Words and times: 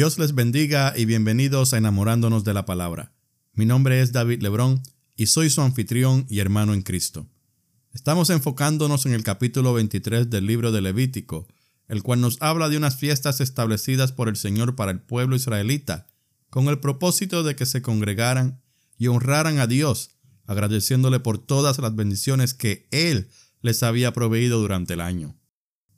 Dios 0.00 0.18
les 0.18 0.34
bendiga 0.34 0.94
y 0.96 1.04
bienvenidos 1.04 1.74
a 1.74 1.76
Enamorándonos 1.76 2.42
de 2.42 2.54
la 2.54 2.64
Palabra. 2.64 3.12
Mi 3.52 3.66
nombre 3.66 4.00
es 4.00 4.12
David 4.12 4.40
Lebrón 4.40 4.82
y 5.14 5.26
soy 5.26 5.50
su 5.50 5.60
anfitrión 5.60 6.24
y 6.26 6.38
hermano 6.38 6.72
en 6.72 6.80
Cristo. 6.80 7.28
Estamos 7.92 8.30
enfocándonos 8.30 9.04
en 9.04 9.12
el 9.12 9.22
capítulo 9.24 9.74
23 9.74 10.30
del 10.30 10.46
libro 10.46 10.72
de 10.72 10.80
Levítico, 10.80 11.46
el 11.86 12.02
cual 12.02 12.22
nos 12.22 12.40
habla 12.40 12.70
de 12.70 12.78
unas 12.78 12.96
fiestas 12.96 13.42
establecidas 13.42 14.10
por 14.10 14.30
el 14.30 14.36
Señor 14.36 14.74
para 14.74 14.90
el 14.90 15.02
pueblo 15.02 15.36
israelita, 15.36 16.06
con 16.48 16.68
el 16.68 16.80
propósito 16.80 17.42
de 17.42 17.54
que 17.54 17.66
se 17.66 17.82
congregaran 17.82 18.62
y 18.96 19.08
honraran 19.08 19.58
a 19.58 19.66
Dios, 19.66 20.12
agradeciéndole 20.46 21.20
por 21.20 21.36
todas 21.36 21.78
las 21.78 21.94
bendiciones 21.94 22.54
que 22.54 22.88
Él 22.90 23.28
les 23.60 23.82
había 23.82 24.14
proveído 24.14 24.60
durante 24.62 24.94
el 24.94 25.02
año. 25.02 25.36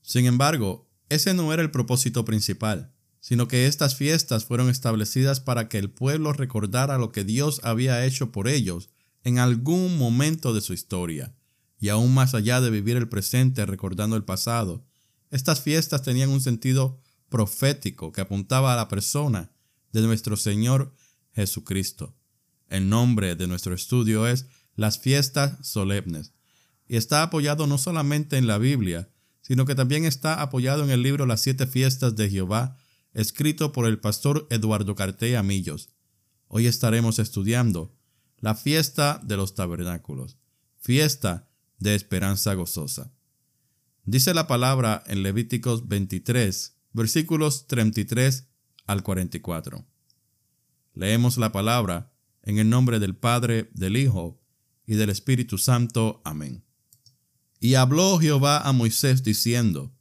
Sin 0.00 0.26
embargo, 0.26 0.90
ese 1.08 1.34
no 1.34 1.52
era 1.52 1.62
el 1.62 1.70
propósito 1.70 2.24
principal 2.24 2.91
sino 3.22 3.46
que 3.46 3.68
estas 3.68 3.94
fiestas 3.94 4.44
fueron 4.44 4.68
establecidas 4.68 5.38
para 5.38 5.68
que 5.68 5.78
el 5.78 5.90
pueblo 5.90 6.32
recordara 6.32 6.98
lo 6.98 7.12
que 7.12 7.22
Dios 7.22 7.60
había 7.62 8.04
hecho 8.04 8.32
por 8.32 8.48
ellos 8.48 8.90
en 9.22 9.38
algún 9.38 9.96
momento 9.96 10.52
de 10.52 10.60
su 10.60 10.72
historia. 10.72 11.32
Y 11.78 11.88
aún 11.88 12.12
más 12.12 12.34
allá 12.34 12.60
de 12.60 12.70
vivir 12.70 12.96
el 12.96 13.08
presente 13.08 13.64
recordando 13.64 14.16
el 14.16 14.24
pasado, 14.24 14.84
estas 15.30 15.60
fiestas 15.60 16.02
tenían 16.02 16.30
un 16.30 16.40
sentido 16.40 17.00
profético 17.28 18.10
que 18.10 18.22
apuntaba 18.22 18.72
a 18.72 18.76
la 18.76 18.88
persona 18.88 19.52
de 19.92 20.02
nuestro 20.02 20.36
Señor 20.36 20.92
Jesucristo. 21.32 22.16
El 22.68 22.88
nombre 22.88 23.36
de 23.36 23.46
nuestro 23.46 23.72
estudio 23.72 24.26
es 24.26 24.46
las 24.74 24.98
fiestas 24.98 25.64
solemnes 25.64 26.32
y 26.88 26.96
está 26.96 27.22
apoyado 27.22 27.68
no 27.68 27.78
solamente 27.78 28.36
en 28.36 28.48
la 28.48 28.58
Biblia, 28.58 29.10
sino 29.42 29.64
que 29.64 29.76
también 29.76 30.06
está 30.06 30.42
apoyado 30.42 30.82
en 30.82 30.90
el 30.90 31.02
libro 31.02 31.24
Las 31.24 31.40
siete 31.40 31.68
fiestas 31.68 32.16
de 32.16 32.28
Jehová 32.28 32.78
escrito 33.14 33.72
por 33.72 33.86
el 33.86 33.98
pastor 33.98 34.46
Eduardo 34.50 34.94
Cartea 34.94 35.42
Millos. 35.42 35.90
Hoy 36.48 36.66
estaremos 36.66 37.18
estudiando 37.18 37.94
la 38.38 38.54
fiesta 38.54 39.20
de 39.22 39.36
los 39.36 39.54
tabernáculos, 39.54 40.38
fiesta 40.78 41.48
de 41.78 41.94
esperanza 41.94 42.54
gozosa. 42.54 43.12
Dice 44.04 44.34
la 44.34 44.46
palabra 44.46 45.02
en 45.06 45.22
Levíticos 45.22 45.88
23, 45.88 46.76
versículos 46.92 47.66
33 47.66 48.48
al 48.86 49.02
44. 49.02 49.86
Leemos 50.94 51.38
la 51.38 51.52
palabra 51.52 52.12
en 52.42 52.58
el 52.58 52.68
nombre 52.68 52.98
del 52.98 53.16
Padre, 53.16 53.70
del 53.74 53.96
Hijo 53.96 54.40
y 54.86 54.94
del 54.94 55.10
Espíritu 55.10 55.58
Santo. 55.58 56.20
Amén. 56.24 56.64
Y 57.60 57.74
habló 57.74 58.18
Jehová 58.18 58.58
a 58.58 58.72
Moisés 58.72 59.22
diciendo, 59.22 59.94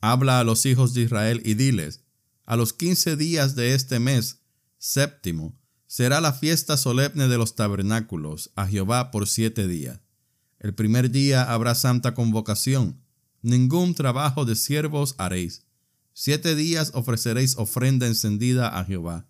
Habla 0.00 0.40
a 0.40 0.44
los 0.44 0.66
hijos 0.66 0.92
de 0.92 1.02
Israel 1.02 1.40
y 1.44 1.54
diles, 1.54 2.03
a 2.44 2.56
los 2.56 2.72
quince 2.72 3.16
días 3.16 3.54
de 3.54 3.74
este 3.74 3.98
mes 3.98 4.40
séptimo 4.78 5.58
será 5.86 6.20
la 6.20 6.32
fiesta 6.32 6.76
solemne 6.76 7.28
de 7.28 7.38
los 7.38 7.54
tabernáculos 7.54 8.50
a 8.56 8.66
Jehová 8.66 9.10
por 9.10 9.28
siete 9.28 9.68
días. 9.68 10.00
El 10.58 10.74
primer 10.74 11.10
día 11.10 11.44
habrá 11.52 11.74
santa 11.74 12.14
convocación, 12.14 13.00
ningún 13.42 13.94
trabajo 13.94 14.44
de 14.44 14.56
siervos 14.56 15.14
haréis. 15.18 15.66
Siete 16.12 16.54
días 16.54 16.90
ofreceréis 16.94 17.56
ofrenda 17.58 18.06
encendida 18.06 18.78
a 18.78 18.84
Jehová. 18.84 19.28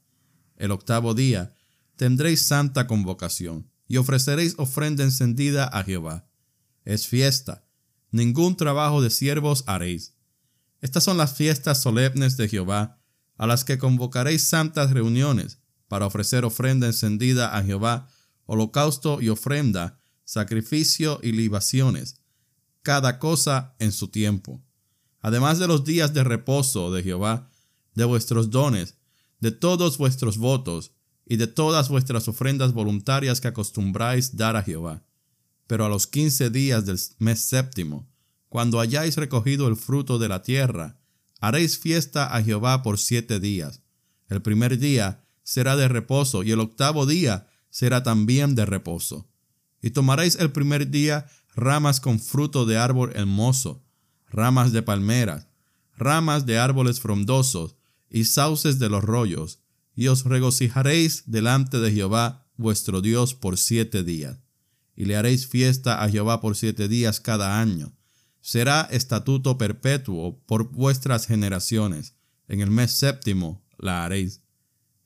El 0.56 0.70
octavo 0.70 1.14
día 1.14 1.54
tendréis 1.96 2.42
santa 2.42 2.86
convocación 2.86 3.70
y 3.88 3.96
ofreceréis 3.96 4.54
ofrenda 4.58 5.04
encendida 5.04 5.66
a 5.66 5.82
Jehová. 5.82 6.26
Es 6.84 7.06
fiesta, 7.06 7.66
ningún 8.10 8.56
trabajo 8.56 9.02
de 9.02 9.10
siervos 9.10 9.64
haréis. 9.66 10.14
Estas 10.80 11.04
son 11.04 11.16
las 11.16 11.34
fiestas 11.34 11.82
solemnes 11.82 12.36
de 12.36 12.48
Jehová, 12.48 13.00
a 13.36 13.46
las 13.46 13.64
que 13.64 13.78
convocaréis 13.78 14.44
santas 14.44 14.90
reuniones 14.90 15.58
para 15.88 16.06
ofrecer 16.06 16.44
ofrenda 16.44 16.86
encendida 16.86 17.56
a 17.56 17.62
Jehová, 17.62 18.08
holocausto 18.46 19.20
y 19.20 19.28
ofrenda, 19.28 20.00
sacrificio 20.24 21.20
y 21.22 21.32
libaciones, 21.32 22.20
cada 22.82 23.18
cosa 23.18 23.74
en 23.78 23.92
su 23.92 24.08
tiempo. 24.08 24.62
Además 25.20 25.58
de 25.58 25.66
los 25.66 25.84
días 25.84 26.12
de 26.12 26.24
reposo 26.24 26.92
de 26.92 27.02
Jehová, 27.02 27.50
de 27.94 28.04
vuestros 28.04 28.50
dones, 28.50 28.96
de 29.40 29.50
todos 29.50 29.98
vuestros 29.98 30.38
votos 30.38 30.92
y 31.26 31.36
de 31.36 31.46
todas 31.46 31.88
vuestras 31.88 32.28
ofrendas 32.28 32.72
voluntarias 32.72 33.40
que 33.40 33.48
acostumbráis 33.48 34.36
dar 34.36 34.56
a 34.56 34.62
Jehová. 34.62 35.02
Pero 35.66 35.86
a 35.86 35.88
los 35.88 36.06
quince 36.06 36.50
días 36.50 36.84
del 36.84 36.98
mes 37.18 37.40
séptimo, 37.40 38.06
cuando 38.48 38.80
hayáis 38.80 39.16
recogido 39.16 39.66
el 39.68 39.76
fruto 39.76 40.18
de 40.18 40.28
la 40.28 40.42
tierra, 40.42 40.98
haréis 41.46 41.78
fiesta 41.78 42.34
a 42.34 42.42
Jehová 42.42 42.82
por 42.82 42.98
siete 42.98 43.38
días. 43.38 43.82
El 44.28 44.40
primer 44.40 44.78
día 44.78 45.24
será 45.42 45.76
de 45.76 45.88
reposo 45.88 46.42
y 46.42 46.52
el 46.52 46.60
octavo 46.60 47.04
día 47.06 47.48
será 47.68 48.02
también 48.02 48.54
de 48.54 48.64
reposo. 48.64 49.28
Y 49.82 49.90
tomaréis 49.90 50.36
el 50.36 50.52
primer 50.52 50.90
día 50.90 51.26
ramas 51.54 52.00
con 52.00 52.18
fruto 52.18 52.64
de 52.64 52.78
árbol 52.78 53.12
hermoso, 53.14 53.84
ramas 54.30 54.72
de 54.72 54.82
palmeras, 54.82 55.48
ramas 55.96 56.46
de 56.46 56.58
árboles 56.58 57.00
frondosos 57.00 57.76
y 58.08 58.24
sauces 58.24 58.78
de 58.78 58.88
los 58.88 59.04
rollos, 59.04 59.60
y 59.94 60.08
os 60.08 60.24
regocijaréis 60.24 61.24
delante 61.26 61.78
de 61.78 61.92
Jehová 61.92 62.46
vuestro 62.56 63.00
Dios 63.00 63.34
por 63.34 63.58
siete 63.58 64.02
días. 64.02 64.38
Y 64.96 65.04
le 65.04 65.16
haréis 65.16 65.46
fiesta 65.46 66.02
a 66.02 66.08
Jehová 66.08 66.40
por 66.40 66.56
siete 66.56 66.88
días 66.88 67.20
cada 67.20 67.60
año 67.60 67.92
será 68.44 68.86
estatuto 68.90 69.56
perpetuo 69.56 70.38
por 70.44 70.70
vuestras 70.70 71.26
generaciones. 71.26 72.14
En 72.46 72.60
el 72.60 72.70
mes 72.70 72.90
séptimo 72.90 73.64
la 73.78 74.04
haréis. 74.04 74.42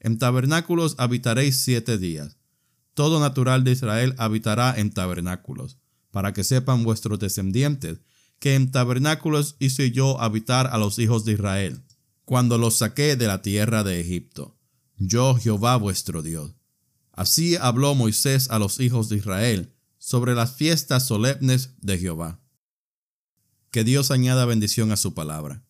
En 0.00 0.19
tabernáculos 0.19 0.97
habitaréis 0.99 1.60
siete 1.60 1.99
días. 1.99 2.37
Todo 2.94 3.21
natural 3.21 3.62
de 3.62 3.71
Israel 3.71 4.16
habitará 4.19 4.75
en 4.76 4.91
tabernáculos, 4.91 5.78
para 6.10 6.32
que 6.32 6.43
sepan 6.43 6.82
vuestros 6.82 7.21
descendientes 7.21 8.00
que 8.41 8.56
en 8.56 8.72
tabernáculos 8.72 9.55
hice 9.60 9.93
yo 9.93 10.20
habitar 10.20 10.66
a 10.66 10.76
los 10.76 10.99
hijos 10.99 11.25
de 11.25 11.34
Israel, 11.34 11.84
cuando 12.25 12.59
los 12.59 12.78
saqué 12.78 13.15
de 13.15 13.28
la 13.28 13.41
tierra 13.41 13.84
de 13.84 14.00
Egipto. 14.00 14.59
Yo 14.97 15.37
Jehová 15.37 15.76
vuestro 15.76 16.22
Dios. 16.22 16.56
Así 17.12 17.55
habló 17.55 17.94
Moisés 17.94 18.50
a 18.50 18.59
los 18.59 18.81
hijos 18.81 19.09
de 19.09 19.16
Israel 19.19 19.72
sobre 19.97 20.34
las 20.34 20.56
fiestas 20.56 21.06
solemnes 21.06 21.76
de 21.81 21.99
Jehová. 21.99 22.41
Que 23.71 23.84
Dios 23.84 24.11
añada 24.11 24.47
bendición 24.47 24.93
a 24.93 24.97
su 24.97 25.15
palabra. 25.15 25.65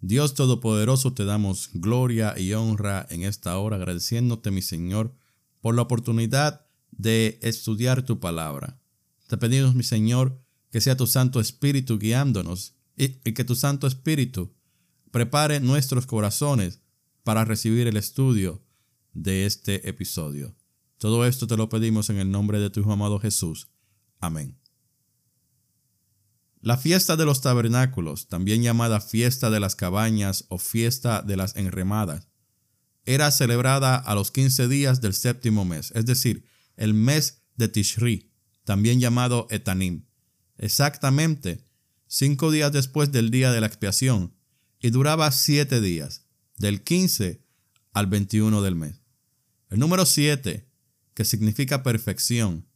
Dios 0.00 0.34
Todopoderoso, 0.34 1.14
te 1.14 1.24
damos 1.24 1.70
gloria 1.72 2.38
y 2.38 2.52
honra 2.52 3.06
en 3.10 3.24
esta 3.24 3.58
hora, 3.58 3.76
agradeciéndote, 3.76 4.50
mi 4.50 4.62
Señor, 4.62 5.14
por 5.60 5.74
la 5.74 5.82
oportunidad 5.82 6.66
de 6.92 7.38
estudiar 7.42 8.04
tu 8.04 8.20
palabra. 8.20 8.80
Te 9.26 9.36
pedimos, 9.36 9.74
mi 9.74 9.82
Señor, 9.82 10.40
que 10.70 10.80
sea 10.80 10.96
tu 10.96 11.06
Santo 11.06 11.40
Espíritu 11.40 11.98
guiándonos 11.98 12.74
y, 12.96 13.08
que 13.08 13.44
tu 13.44 13.56
Santo 13.56 13.86
Espíritu 13.86 14.54
prepare 15.10 15.60
nuestros 15.60 16.06
corazones 16.06 16.80
para 17.24 17.44
recibir 17.44 17.86
el 17.86 17.96
estudio 17.96 18.62
de 19.12 19.46
este 19.46 19.88
episodio. 19.88 20.54
Todo 20.98 21.26
esto 21.26 21.46
te 21.46 21.56
lo 21.56 21.68
pedimos 21.68 22.10
en 22.10 22.18
el 22.18 22.30
nombre 22.30 22.60
de 22.60 22.70
tu 22.70 22.80
Hijo 22.80 22.92
amado 22.92 23.18
Jesús. 23.18 23.68
Amén. 24.20 24.56
La 26.66 26.76
fiesta 26.76 27.14
de 27.14 27.24
los 27.24 27.42
tabernáculos, 27.42 28.26
también 28.26 28.60
llamada 28.60 29.00
fiesta 29.00 29.50
de 29.50 29.60
las 29.60 29.76
cabañas 29.76 30.46
o 30.48 30.58
fiesta 30.58 31.22
de 31.22 31.36
las 31.36 31.54
enremadas, 31.54 32.26
era 33.04 33.30
celebrada 33.30 33.94
a 33.94 34.16
los 34.16 34.32
15 34.32 34.66
días 34.66 35.00
del 35.00 35.14
séptimo 35.14 35.64
mes, 35.64 35.92
es 35.94 36.06
decir, 36.06 36.44
el 36.76 36.92
mes 36.92 37.44
de 37.54 37.68
Tishri, 37.68 38.32
también 38.64 38.98
llamado 38.98 39.46
Etanim, 39.50 40.06
exactamente 40.58 41.64
cinco 42.08 42.50
días 42.50 42.72
después 42.72 43.12
del 43.12 43.30
día 43.30 43.52
de 43.52 43.60
la 43.60 43.68
expiación, 43.68 44.34
y 44.80 44.90
duraba 44.90 45.30
siete 45.30 45.80
días, 45.80 46.26
del 46.58 46.82
15 46.82 47.44
al 47.92 48.08
21 48.08 48.60
del 48.60 48.74
mes. 48.74 49.02
El 49.70 49.78
número 49.78 50.04
7, 50.04 50.68
que 51.14 51.24
significa 51.24 51.84
perfección, 51.84 52.66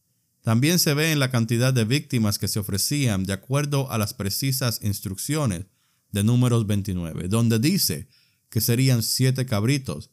también 0.42 0.78
se 0.78 0.94
ve 0.94 1.12
en 1.12 1.18
la 1.18 1.30
cantidad 1.30 1.74
de 1.74 1.84
víctimas 1.84 2.38
que 2.38 2.48
se 2.48 2.58
ofrecían 2.58 3.24
de 3.24 3.32
acuerdo 3.34 3.90
a 3.90 3.98
las 3.98 4.14
precisas 4.14 4.80
instrucciones 4.82 5.66
de 6.12 6.24
números 6.24 6.66
29, 6.66 7.28
donde 7.28 7.58
dice 7.58 8.08
que 8.48 8.60
serían 8.60 9.02
siete 9.02 9.46
cabritos, 9.46 10.10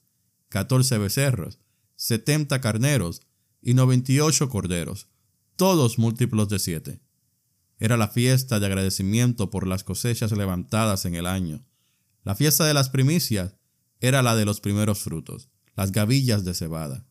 catorce 0.50 0.97
becerros, 0.97 1.59
setenta 1.95 2.62
carneros 2.62 3.21
y 3.62 3.74
noventa 3.74 4.12
y 4.12 4.19
ocho 4.19 4.50
corderos, 4.50 5.07
todos 5.56 5.97
múltiplos 5.97 6.50
de 6.50 6.59
siete. 6.59 7.00
Era 7.80 7.97
la 7.97 8.07
fiesta 8.07 8.59
de 8.59 8.65
agradecimiento 8.65 9.50
por 9.50 9.65
las 9.65 9.83
cosechas 9.83 10.31
levantadas 10.31 11.06
en 11.06 11.15
el 11.15 11.25
año. 11.25 11.65
La 12.23 12.35
fiesta 12.35 12.65
de 12.65 12.73
las 12.73 12.89
primicias 12.89 13.56
era 14.00 14.21
la 14.21 14.35
de 14.35 14.45
los 14.45 14.62
primeros 14.62 15.00
frutos, 15.00 15.50
las 15.75 15.91
gavillas 15.91 16.44
de 16.44 16.53
cebada. 16.53 17.07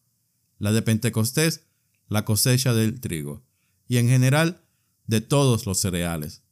La 0.59 0.73
de 0.73 0.83
Pentecostés 0.83 1.66
la 2.09 2.25
cosecha 2.25 2.75
del 2.75 3.01
trigo, 3.01 3.45
y 3.89 3.99
en 3.99 4.09
general 4.09 4.63
de 5.07 5.21
todos 5.21 5.67
los 5.67 5.79
cereales. 5.79 6.43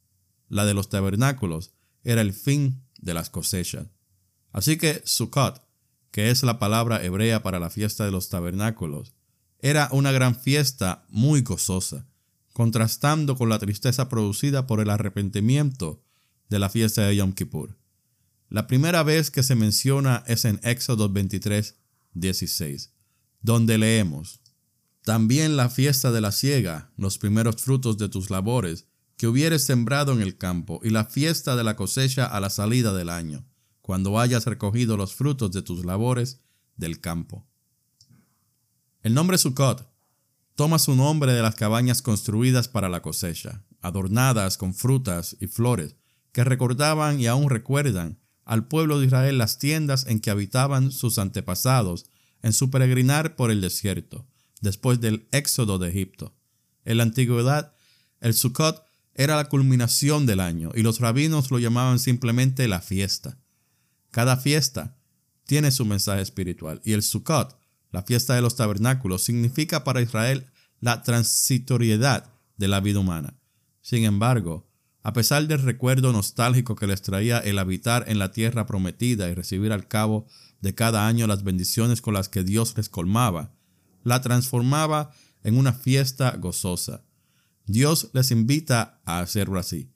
La 0.47 0.65
de 0.65 0.73
los 0.73 0.89
tabernáculos 0.89 1.73
era 2.03 2.21
el 2.21 2.33
fin 2.33 2.83
de 2.99 3.13
las 3.13 3.29
cosechas. 3.29 3.87
Así 4.51 4.77
que 4.77 5.01
Sukkot, 5.05 5.61
que 6.11 6.29
es 6.29 6.43
la 6.43 6.59
palabra 6.59 7.03
hebrea 7.03 7.43
para 7.43 7.59
la 7.59 7.69
fiesta 7.69 8.05
de 8.05 8.11
los 8.11 8.29
tabernáculos, 8.29 9.13
era 9.59 9.89
una 9.91 10.11
gran 10.11 10.35
fiesta 10.35 11.05
muy 11.09 11.41
gozosa, 11.41 12.07
contrastando 12.53 13.35
con 13.35 13.49
la 13.49 13.59
tristeza 13.59 14.07
producida 14.07 14.67
por 14.67 14.79
el 14.79 14.89
arrepentimiento 14.89 16.01
de 16.49 16.59
la 16.59 16.69
fiesta 16.69 17.01
de 17.07 17.15
Yom 17.17 17.33
Kippur. 17.33 17.75
La 18.49 18.67
primera 18.67 19.03
vez 19.03 19.31
que 19.31 19.43
se 19.43 19.55
menciona 19.55 20.23
es 20.27 20.45
en 20.45 20.59
Éxodo 20.63 21.09
23, 21.09 21.75
16, 22.13 22.93
donde 23.41 23.77
leemos, 23.77 24.39
También 25.05 25.55
la 25.55 25.69
fiesta 25.69 26.11
de 26.11 26.19
la 26.19 26.31
siega, 26.31 26.91
los 26.97 27.19
primeros 27.19 27.57
frutos 27.57 27.99
de 27.99 28.09
tus 28.09 28.31
labores, 28.31 28.87
que 29.17 29.27
hubieres 29.27 29.63
sembrado 29.63 30.13
en 30.13 30.21
el 30.21 30.35
campo, 30.35 30.79
y 30.83 30.89
la 30.89 31.05
fiesta 31.05 31.55
de 31.55 31.63
la 31.63 31.75
cosecha 31.75 32.25
a 32.25 32.39
la 32.39 32.49
salida 32.49 32.91
del 32.91 33.09
año, 33.09 33.45
cuando 33.83 34.19
hayas 34.19 34.47
recogido 34.47 34.97
los 34.97 35.13
frutos 35.13 35.51
de 35.51 35.61
tus 35.61 35.85
labores 35.85 36.41
del 36.75 37.01
campo. 37.01 37.45
El 39.03 39.13
nombre 39.13 39.37
Sukkot 39.37 39.87
toma 40.55 40.79
su 40.79 40.95
nombre 40.95 41.33
de 41.33 41.43
las 41.43 41.53
cabañas 41.53 42.01
construidas 42.01 42.67
para 42.67 42.89
la 42.89 43.03
cosecha, 43.03 43.63
adornadas 43.81 44.57
con 44.57 44.73
frutas 44.73 45.37
y 45.39 45.45
flores, 45.45 45.97
que 46.31 46.43
recordaban 46.43 47.19
y 47.19 47.27
aún 47.27 47.51
recuerdan 47.51 48.17
al 48.43 48.67
pueblo 48.67 48.99
de 48.99 49.05
Israel 49.05 49.37
las 49.37 49.59
tiendas 49.59 50.07
en 50.07 50.19
que 50.19 50.31
habitaban 50.31 50.91
sus 50.91 51.19
antepasados 51.19 52.07
en 52.41 52.53
su 52.53 52.71
peregrinar 52.71 53.35
por 53.35 53.51
el 53.51 53.61
desierto, 53.61 54.25
después 54.65 54.99
del 54.99 55.27
éxodo 55.31 55.79
de 55.79 55.87
Egipto. 55.87 56.35
En 56.83 56.97
la 56.97 57.03
antigüedad, 57.03 57.73
el 58.19 58.33
Sukkot 58.33 58.83
era 59.13 59.37
la 59.37 59.47
culminación 59.47 60.25
del 60.25 60.41
año 60.41 60.71
y 60.75 60.81
los 60.81 60.99
rabinos 60.99 61.51
lo 61.51 61.59
llamaban 61.59 61.99
simplemente 61.99 62.67
la 62.67 62.81
fiesta. 62.81 63.37
Cada 64.11 64.35
fiesta 64.35 64.97
tiene 65.45 65.71
su 65.71 65.85
mensaje 65.85 66.21
espiritual 66.21 66.81
y 66.83 66.91
el 66.91 67.03
Sukkot, 67.03 67.57
la 67.91 68.03
fiesta 68.03 68.35
de 68.35 68.41
los 68.41 68.57
tabernáculos, 68.57 69.23
significa 69.23 69.85
para 69.85 70.01
Israel 70.01 70.47
la 70.81 71.01
transitoriedad 71.03 72.33
de 72.57 72.67
la 72.67 72.81
vida 72.81 72.99
humana. 72.99 73.39
Sin 73.81 74.03
embargo, 74.03 74.67
a 75.03 75.13
pesar 75.13 75.47
del 75.47 75.61
recuerdo 75.61 76.11
nostálgico 76.11 76.75
que 76.75 76.87
les 76.87 77.01
traía 77.01 77.37
el 77.37 77.59
habitar 77.59 78.05
en 78.07 78.19
la 78.19 78.31
tierra 78.31 78.65
prometida 78.65 79.29
y 79.29 79.35
recibir 79.35 79.71
al 79.71 79.87
cabo 79.87 80.25
de 80.61 80.73
cada 80.73 81.07
año 81.07 81.27
las 81.27 81.43
bendiciones 81.43 82.01
con 82.01 82.15
las 82.15 82.27
que 82.27 82.43
Dios 82.43 82.75
les 82.75 82.89
colmaba, 82.89 83.54
la 84.05 84.21
transformaba 84.21 85.11
en 85.43 85.57
una 85.57 85.73
fiesta 85.73 86.37
gozosa. 86.37 87.03
Dios 87.65 88.11
les 88.13 88.31
invita 88.31 89.01
a 89.03 89.19
hacerlo 89.19 89.59
así. 89.59 89.91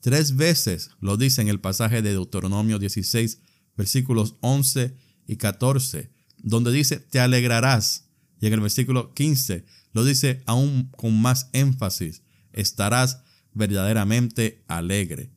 Tres 0.00 0.36
veces 0.36 0.90
lo 1.00 1.16
dice 1.16 1.40
en 1.40 1.48
el 1.48 1.60
pasaje 1.60 2.02
de 2.02 2.10
Deuteronomio 2.10 2.78
16, 2.78 3.40
versículos 3.76 4.36
11 4.40 4.96
y 5.26 5.36
14, 5.36 6.10
donde 6.38 6.72
dice, 6.72 6.98
te 6.98 7.20
alegrarás. 7.20 8.08
Y 8.40 8.48
en 8.48 8.52
el 8.52 8.60
versículo 8.60 9.14
15 9.14 9.64
lo 9.92 10.04
dice 10.04 10.42
aún 10.46 10.90
con 10.96 11.20
más 11.20 11.48
énfasis, 11.52 12.22
estarás 12.52 13.22
verdaderamente 13.54 14.64
alegre. 14.66 15.30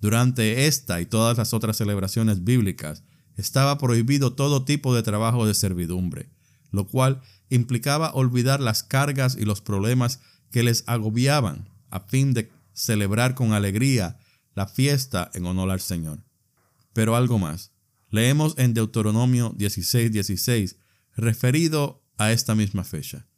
Durante 0.00 0.66
esta 0.66 1.00
y 1.02 1.06
todas 1.06 1.36
las 1.36 1.52
otras 1.52 1.76
celebraciones 1.76 2.44
bíblicas 2.44 3.02
estaba 3.36 3.76
prohibido 3.76 4.32
todo 4.32 4.64
tipo 4.64 4.94
de 4.94 5.02
trabajo 5.02 5.46
de 5.46 5.54
servidumbre, 5.54 6.30
lo 6.70 6.86
cual 6.86 7.20
implicaba 7.50 8.12
olvidar 8.12 8.60
las 8.60 8.82
cargas 8.82 9.36
y 9.36 9.44
los 9.44 9.60
problemas 9.60 10.20
que 10.50 10.62
les 10.62 10.84
agobiaban 10.86 11.68
a 11.90 12.00
fin 12.00 12.34
de 12.34 12.50
celebrar 12.72 13.34
con 13.34 13.52
alegría 13.52 14.18
la 14.54 14.66
fiesta 14.66 15.30
en 15.34 15.46
honor 15.46 15.70
al 15.70 15.80
Señor. 15.80 16.24
Pero 16.92 17.16
algo 17.16 17.38
más. 17.38 17.72
Leemos 18.10 18.54
en 18.56 18.74
Deuteronomio 18.74 19.52
16:16 19.52 20.10
16, 20.10 20.76
referido 21.14 22.02
a 22.16 22.32
esta 22.32 22.54
misma 22.54 22.84
fecha 22.84 23.28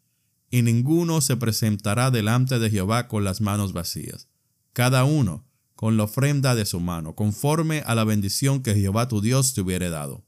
y 0.51 0.63
ninguno 0.63 1.21
se 1.21 1.37
presentará 1.37 2.11
delante 2.11 2.59
de 2.59 2.71
Jehová 2.71 3.09
con 3.09 3.25
las 3.25 3.41
manos 3.41 3.73
vacías, 3.73 4.29
cada 4.73 5.05
uno 5.05 5.47
con 5.77 5.97
la 5.97 6.05
ofrenda 6.05 6.55
de 6.55 6.67
su 6.67 6.81
mano, 6.81 7.15
conforme 7.15 7.83
a 7.87 7.95
la 7.95 8.05
bendición 8.05 8.63
que 8.63 8.75
Jehová 8.75 9.09
tu 9.09 9.21
Dios 9.21 9.55
te 9.55 9.63
hubiere 9.63 9.89
dado. 9.89 10.27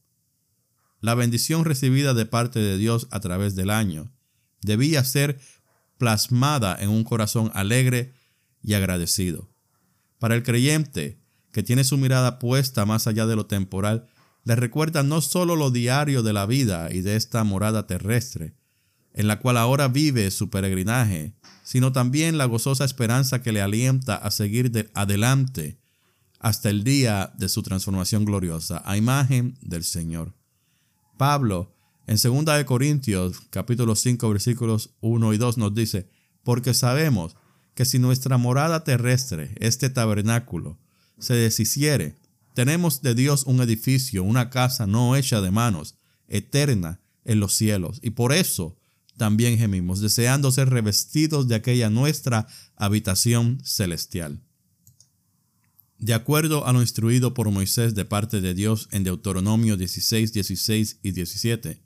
La 1.02 1.16
bendición 1.16 1.64
recibida 1.64 2.14
de 2.14 2.26
parte 2.26 2.60
de 2.60 2.78
Dios 2.78 3.08
a 3.10 3.18
través 3.18 3.56
del 3.56 3.70
año 3.70 4.12
debía 4.62 5.02
ser 5.02 5.40
plasmada 5.98 6.76
en 6.80 6.90
un 6.90 7.02
corazón 7.02 7.50
alegre 7.54 8.14
y 8.62 8.74
agradecido. 8.74 9.50
Para 10.20 10.36
el 10.36 10.44
creyente, 10.44 11.20
que 11.50 11.64
tiene 11.64 11.82
su 11.82 11.98
mirada 11.98 12.38
puesta 12.38 12.86
más 12.86 13.08
allá 13.08 13.26
de 13.26 13.34
lo 13.34 13.46
temporal, 13.46 14.06
le 14.44 14.54
recuerda 14.54 15.02
no 15.02 15.20
solo 15.20 15.56
lo 15.56 15.72
diario 15.72 16.22
de 16.22 16.32
la 16.32 16.46
vida 16.46 16.88
y 16.92 17.00
de 17.00 17.16
esta 17.16 17.42
morada 17.42 17.88
terrestre, 17.88 18.54
en 19.12 19.26
la 19.26 19.40
cual 19.40 19.56
ahora 19.56 19.88
vive 19.88 20.30
su 20.30 20.50
peregrinaje, 20.50 21.34
sino 21.64 21.90
también 21.90 22.38
la 22.38 22.44
gozosa 22.44 22.84
esperanza 22.84 23.42
que 23.42 23.50
le 23.50 23.60
alienta 23.60 24.14
a 24.14 24.30
seguir 24.30 24.88
adelante 24.94 25.80
hasta 26.38 26.70
el 26.70 26.84
día 26.84 27.32
de 27.36 27.48
su 27.48 27.64
transformación 27.64 28.24
gloriosa, 28.24 28.82
a 28.84 28.96
imagen 28.96 29.58
del 29.62 29.82
Señor. 29.82 30.32
Pablo, 31.22 31.72
en 32.08 32.16
2 32.16 32.64
Corintios 32.64 33.42
capítulo 33.50 33.94
5 33.94 34.28
versículos 34.28 34.90
1 35.02 35.34
y 35.34 35.38
2 35.38 35.56
nos 35.56 35.72
dice, 35.72 36.08
porque 36.42 36.74
sabemos 36.74 37.36
que 37.76 37.84
si 37.84 38.00
nuestra 38.00 38.38
morada 38.38 38.82
terrestre, 38.82 39.54
este 39.60 39.88
tabernáculo, 39.88 40.80
se 41.20 41.34
deshiciere, 41.34 42.16
tenemos 42.54 43.02
de 43.02 43.14
Dios 43.14 43.44
un 43.46 43.60
edificio, 43.60 44.24
una 44.24 44.50
casa 44.50 44.88
no 44.88 45.14
hecha 45.14 45.40
de 45.40 45.52
manos, 45.52 45.94
eterna 46.26 47.00
en 47.24 47.38
los 47.38 47.54
cielos, 47.54 48.00
y 48.02 48.10
por 48.10 48.32
eso 48.32 48.76
también 49.16 49.56
gemimos, 49.56 50.00
deseando 50.00 50.50
ser 50.50 50.70
revestidos 50.70 51.46
de 51.46 51.54
aquella 51.54 51.88
nuestra 51.88 52.48
habitación 52.74 53.60
celestial. 53.62 54.42
De 56.02 56.14
acuerdo 56.14 56.66
a 56.66 56.72
lo 56.72 56.80
instruido 56.80 57.32
por 57.32 57.48
Moisés 57.52 57.94
de 57.94 58.04
parte 58.04 58.40
de 58.40 58.54
Dios 58.54 58.88
en 58.90 59.04
Deuteronomio 59.04 59.76
16, 59.76 60.32
16 60.32 60.98
y 61.00 61.12
17, 61.12 61.80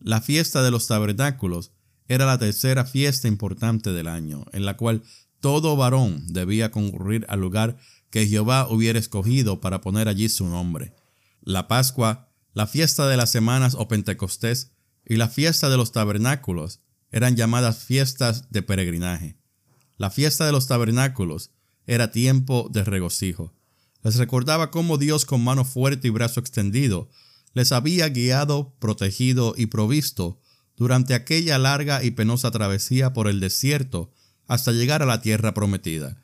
la 0.00 0.20
fiesta 0.20 0.62
de 0.62 0.70
los 0.70 0.86
tabernáculos 0.86 1.72
era 2.08 2.26
la 2.26 2.38
tercera 2.38 2.84
fiesta 2.84 3.26
importante 3.26 3.90
del 3.92 4.06
año, 4.06 4.44
en 4.52 4.66
la 4.66 4.76
cual 4.76 5.02
todo 5.40 5.76
varón 5.76 6.26
debía 6.26 6.70
concurrir 6.70 7.24
al 7.30 7.40
lugar 7.40 7.78
que 8.10 8.26
Jehová 8.26 8.68
hubiera 8.68 8.98
escogido 8.98 9.62
para 9.62 9.80
poner 9.80 10.08
allí 10.08 10.28
su 10.28 10.46
nombre. 10.46 10.92
La 11.40 11.68
Pascua, 11.68 12.28
la 12.52 12.66
fiesta 12.66 13.08
de 13.08 13.16
las 13.16 13.32
semanas 13.32 13.74
o 13.78 13.88
Pentecostés, 13.88 14.72
y 15.06 15.16
la 15.16 15.28
fiesta 15.28 15.70
de 15.70 15.78
los 15.78 15.92
tabernáculos 15.92 16.80
eran 17.10 17.34
llamadas 17.34 17.82
fiestas 17.82 18.50
de 18.50 18.60
peregrinaje. 18.60 19.38
La 19.96 20.10
fiesta 20.10 20.44
de 20.44 20.52
los 20.52 20.66
tabernáculos 20.66 21.52
era 21.88 22.12
tiempo 22.12 22.68
de 22.70 22.84
regocijo. 22.84 23.54
Les 24.04 24.16
recordaba 24.16 24.70
cómo 24.70 24.98
Dios 24.98 25.24
con 25.24 25.42
mano 25.42 25.64
fuerte 25.64 26.06
y 26.06 26.10
brazo 26.10 26.38
extendido 26.38 27.08
les 27.54 27.72
había 27.72 28.08
guiado, 28.10 28.76
protegido 28.78 29.54
y 29.56 29.66
provisto 29.66 30.38
durante 30.76 31.14
aquella 31.14 31.58
larga 31.58 32.04
y 32.04 32.12
penosa 32.12 32.50
travesía 32.50 33.12
por 33.12 33.26
el 33.26 33.40
desierto 33.40 34.12
hasta 34.46 34.70
llegar 34.70 35.02
a 35.02 35.06
la 35.06 35.22
tierra 35.22 35.54
prometida. 35.54 36.22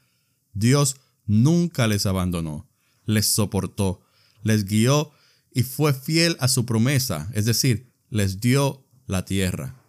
Dios 0.52 0.96
nunca 1.26 1.88
les 1.88 2.06
abandonó, 2.06 2.70
les 3.06 3.26
soportó, 3.26 4.04
les 4.42 4.66
guió 4.66 5.12
y 5.52 5.62
fue 5.62 5.94
fiel 5.94 6.36
a 6.40 6.48
su 6.48 6.66
promesa, 6.66 7.30
es 7.32 7.46
decir, 7.46 7.90
les 8.10 8.38
dio 8.38 8.86
la 9.06 9.24
tierra. 9.24 9.80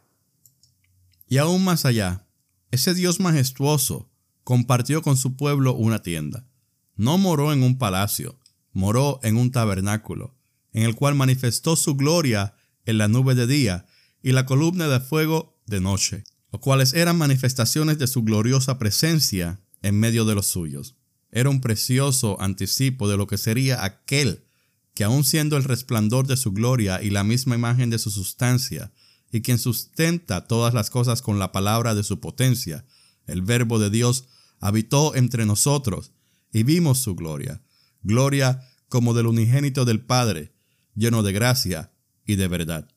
Y 1.28 1.38
aún 1.38 1.64
más 1.66 1.86
allá, 1.86 2.28
ese 2.72 2.94
Dios 2.94 3.20
majestuoso 3.20 4.10
compartió 4.46 5.02
con 5.02 5.18
su 5.18 5.36
pueblo 5.36 5.74
una 5.74 6.04
tienda. 6.04 6.48
No 6.96 7.18
moró 7.18 7.52
en 7.52 7.64
un 7.64 7.78
palacio, 7.78 8.40
moró 8.72 9.20
en 9.24 9.36
un 9.38 9.52
tabernáculo, 9.52 10.38
en 10.72 10.84
el 10.84 10.96
cual 10.96 11.16
manifestó 11.16 11.76
su 11.76 11.96
gloria 11.96 12.56
en 12.86 13.00
la 13.00 13.08
nube 13.08 13.34
de 13.34 13.48
día 13.48 13.88
y 14.22 14.32
la 14.32 14.46
columna 14.46 14.88
de 14.88 15.00
fuego 15.00 15.60
de 15.66 15.82
noche, 15.82 16.24
los 16.52 16.62
cuales 16.62 16.94
eran 16.94 17.18
manifestaciones 17.18 17.98
de 17.98 18.06
su 18.06 18.24
gloriosa 18.24 18.78
presencia 18.78 19.60
en 19.82 20.00
medio 20.00 20.26
de 20.26 20.36
los 20.36 20.46
suyos. 20.46 20.96
Era 21.32 21.50
un 21.50 21.60
precioso 21.60 22.40
anticipo 22.40 23.10
de 23.10 23.18
lo 23.18 23.26
que 23.26 23.40
sería 23.40 23.84
aquel 23.84 24.46
que 24.94 25.04
aun 25.04 25.24
siendo 25.24 25.58
el 25.58 25.64
resplandor 25.64 26.28
de 26.28 26.38
su 26.38 26.54
gloria 26.54 27.02
y 27.02 27.10
la 27.10 27.24
misma 27.24 27.56
imagen 27.56 27.90
de 27.90 27.98
su 27.98 28.12
sustancia, 28.12 28.94
y 29.32 29.42
quien 29.42 29.58
sustenta 29.58 30.48
todas 30.48 30.76
las 30.76 30.92
cosas 30.92 31.24
con 31.24 31.40
la 31.40 31.52
palabra 31.52 31.96
de 31.96 32.04
su 32.04 32.20
potencia, 32.20 32.86
el 33.26 33.42
Verbo 33.42 33.80
de 33.80 33.90
Dios 33.90 34.28
habitó 34.60 35.16
entre 35.16 35.46
nosotros, 35.46 36.12
y 36.52 36.64
vimos 36.64 37.00
su 37.00 37.16
gloria, 37.16 37.62
gloria 38.02 38.68
como 38.90 39.14
del 39.14 39.28
unigénito 39.28 39.86
del 39.86 40.00
Padre, 40.00 40.54
lleno 40.96 41.24
de 41.24 41.34
gracia 41.34 41.92
y 42.26 42.36
de 42.36 42.48
verdad. 42.48 42.88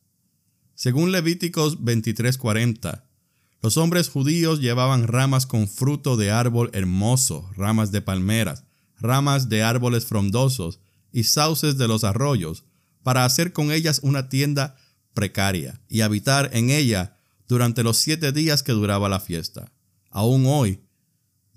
Según 0.74 1.10
Levíticos 1.10 1.80
23:40, 1.82 3.04
los 3.60 3.76
hombres 3.76 4.08
judíos 4.08 4.60
llevaban 4.60 5.08
ramas 5.08 5.46
con 5.46 5.66
fruto 5.66 6.16
de 6.16 6.30
árbol 6.30 6.70
hermoso, 6.72 7.50
ramas 7.56 7.90
de 7.90 8.00
palmeras, 8.00 8.62
ramas 9.00 9.48
de 9.48 9.62
árboles 9.64 10.06
frondosos, 10.06 10.80
y 11.12 11.24
sauces 11.24 11.78
de 11.78 11.88
los 11.88 12.04
arroyos, 12.04 12.64
para 13.02 13.24
hacer 13.24 13.52
con 13.52 13.72
ellas 13.72 14.00
una 14.02 14.28
tienda 14.28 14.76
precaria 15.14 15.80
y 15.88 16.02
habitar 16.02 16.50
en 16.52 16.70
ella 16.70 17.16
durante 17.48 17.82
los 17.82 17.96
siete 17.96 18.30
días 18.30 18.62
que 18.62 18.72
duraba 18.72 19.08
la 19.08 19.18
fiesta. 19.18 19.72
Aún 20.10 20.46
hoy 20.46 20.80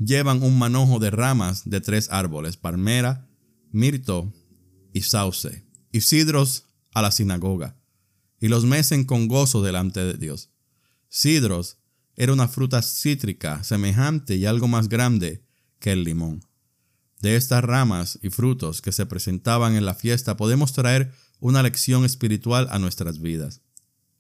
llevan 0.04 0.42
un 0.42 0.58
manojo 0.58 1.00
de 1.00 1.12
ramas 1.12 1.70
de 1.70 1.80
tres 1.80 2.10
árboles, 2.10 2.58
palmera, 2.58 3.30
mirto 3.72 4.34
y 4.94 5.02
sauce, 5.02 5.66
y 5.92 6.02
sidros 6.02 6.66
a 6.94 7.02
la 7.02 7.12
sinagoga, 7.12 7.78
y 8.40 8.48
los 8.48 8.66
mecen 8.66 9.06
con 9.06 9.28
gozo 9.28 9.62
delante 9.62 10.04
de 10.04 10.16
Dios. 10.16 10.50
Sidros 11.08 11.78
era 12.16 12.34
una 12.34 12.48
fruta 12.48 12.82
cítrica 12.82 13.64
semejante 13.64 14.36
y 14.36 14.46
algo 14.46 14.68
más 14.68 14.90
grande 14.90 15.46
que 15.80 15.92
el 15.92 16.04
limón. 16.04 16.46
De 17.22 17.36
estas 17.36 17.64
ramas 17.64 18.18
y 18.24 18.30
frutos 18.30 18.82
que 18.82 18.92
se 18.92 19.06
presentaban 19.06 19.76
en 19.76 19.86
la 19.86 19.94
fiesta 19.94 20.38
podemos 20.38 20.74
traer 20.74 21.12
una 21.40 21.62
lección 21.62 22.04
espiritual 22.04 22.68
a 22.72 22.80
nuestras 22.80 23.22
vidas. 23.22 23.62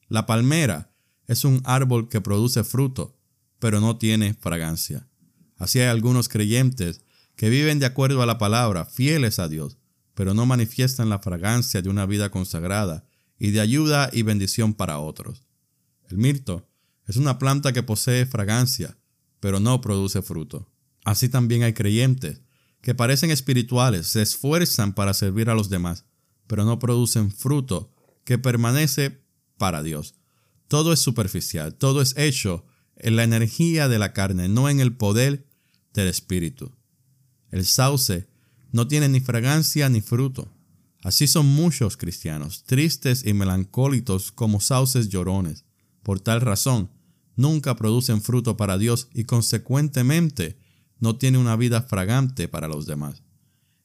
La 0.08 0.26
palmera 0.26 0.94
es 1.28 1.44
un 1.44 1.62
árbol 1.64 2.10
que 2.10 2.22
produce 2.22 2.64
fruto, 2.64 3.18
pero 3.60 3.80
no 3.80 3.98
tiene 3.98 4.34
fragancia. 4.36 5.08
Así 5.62 5.80
hay 5.80 5.90
algunos 5.90 6.28
creyentes 6.28 7.02
que 7.36 7.52
viven 7.52 7.78
de 7.78 7.86
acuerdo 7.86 8.24
a 8.24 8.26
la 8.26 8.40
palabra, 8.40 8.84
fieles 8.84 9.38
a 9.38 9.48
Dios, 9.48 9.78
pero 10.16 10.34
no 10.34 10.48
manifiestan 10.48 11.08
la 11.08 11.20
fragancia 11.20 11.84
de 11.84 11.90
una 11.90 12.08
vida 12.08 12.32
consagrada 12.32 13.06
y 13.38 13.52
de 13.52 13.62
ayuda 13.62 14.10
y 14.12 14.24
bendición 14.24 14.74
para 14.74 14.98
otros. 14.98 15.44
El 16.10 16.18
mirto 16.18 16.68
es 17.06 17.16
una 17.18 17.38
planta 17.38 17.74
que 17.74 17.84
posee 17.84 18.26
fragancia, 18.26 18.98
pero 19.40 19.60
no 19.60 19.82
produce 19.82 20.24
fruto. 20.24 20.68
Así 21.06 21.30
también 21.30 21.62
hay 21.62 21.74
creyentes 21.74 22.42
que 22.82 22.96
parecen 22.96 23.30
espirituales, 23.30 24.08
se 24.08 24.24
esfuerzan 24.24 24.96
para 24.96 25.14
servir 25.14 25.48
a 25.52 25.54
los 25.54 25.70
demás, 25.70 26.06
pero 26.48 26.66
no 26.66 26.80
producen 26.80 27.30
fruto 27.30 27.94
que 28.24 28.40
permanece 28.40 29.22
para 29.60 29.84
Dios. 29.84 30.16
Todo 30.68 30.92
es 30.92 31.00
superficial, 31.00 31.76
todo 31.76 32.02
es 32.02 32.18
hecho 32.18 32.66
en 32.96 33.16
la 33.16 33.24
energía 33.24 33.88
de 33.88 34.00
la 34.00 34.12
carne, 34.12 34.50
no 34.50 34.70
en 34.70 34.80
el 34.80 34.94
poder 34.96 35.51
del 35.94 36.08
espíritu. 36.08 36.72
El 37.50 37.66
sauce 37.66 38.28
no 38.72 38.88
tiene 38.88 39.10
ni 39.10 39.20
fragancia 39.20 39.90
ni 39.90 40.02
fruto. 40.02 40.52
Así 41.04 41.28
son 41.28 41.48
muchos 41.48 41.98
cristianos, 41.98 42.64
tristes 42.64 43.26
y 43.26 43.34
melancólicos 43.34 44.32
como 44.32 44.60
sauces 44.60 45.10
llorones. 45.10 45.66
Por 46.04 46.20
tal 46.20 46.42
razón, 46.42 46.92
nunca 47.36 47.76
producen 47.76 48.22
fruto 48.22 48.56
para 48.56 48.78
Dios 48.78 49.10
y 49.14 49.24
consecuentemente 49.24 50.60
no 51.00 51.18
tienen 51.18 51.42
una 51.42 51.56
vida 51.56 51.82
fragante 51.82 52.48
para 52.48 52.68
los 52.68 52.86
demás. 52.86 53.24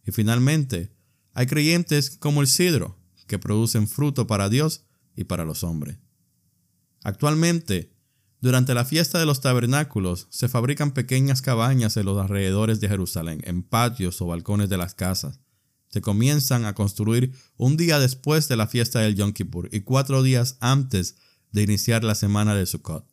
Y 0.06 0.12
finalmente, 0.12 0.92
hay 1.32 1.46
creyentes 1.46 2.10
como 2.10 2.42
el 2.42 2.46
sidro, 2.46 2.98
que 3.26 3.38
producen 3.38 3.88
fruto 3.88 4.26
para 4.26 4.48
Dios 4.48 4.84
y 5.16 5.24
para 5.24 5.44
los 5.44 5.64
hombres. 5.64 5.98
Actualmente, 7.02 7.95
durante 8.40 8.74
la 8.74 8.84
fiesta 8.84 9.18
de 9.18 9.26
los 9.26 9.40
tabernáculos 9.40 10.26
se 10.30 10.48
fabrican 10.48 10.92
pequeñas 10.92 11.40
cabañas 11.42 11.96
en 11.96 12.06
los 12.06 12.18
alrededores 12.18 12.80
de 12.80 12.88
Jerusalén, 12.88 13.40
en 13.44 13.62
patios 13.62 14.20
o 14.20 14.26
balcones 14.26 14.68
de 14.68 14.76
las 14.76 14.94
casas. 14.94 15.40
Se 15.88 16.00
comienzan 16.00 16.64
a 16.66 16.74
construir 16.74 17.32
un 17.56 17.76
día 17.76 17.98
después 17.98 18.48
de 18.48 18.56
la 18.56 18.66
fiesta 18.66 19.00
del 19.00 19.14
Yom 19.14 19.32
Kippur 19.32 19.68
y 19.72 19.80
cuatro 19.80 20.22
días 20.22 20.58
antes 20.60 21.16
de 21.52 21.62
iniciar 21.62 22.04
la 22.04 22.14
semana 22.14 22.54
de 22.54 22.66
Sukkot. 22.66 23.06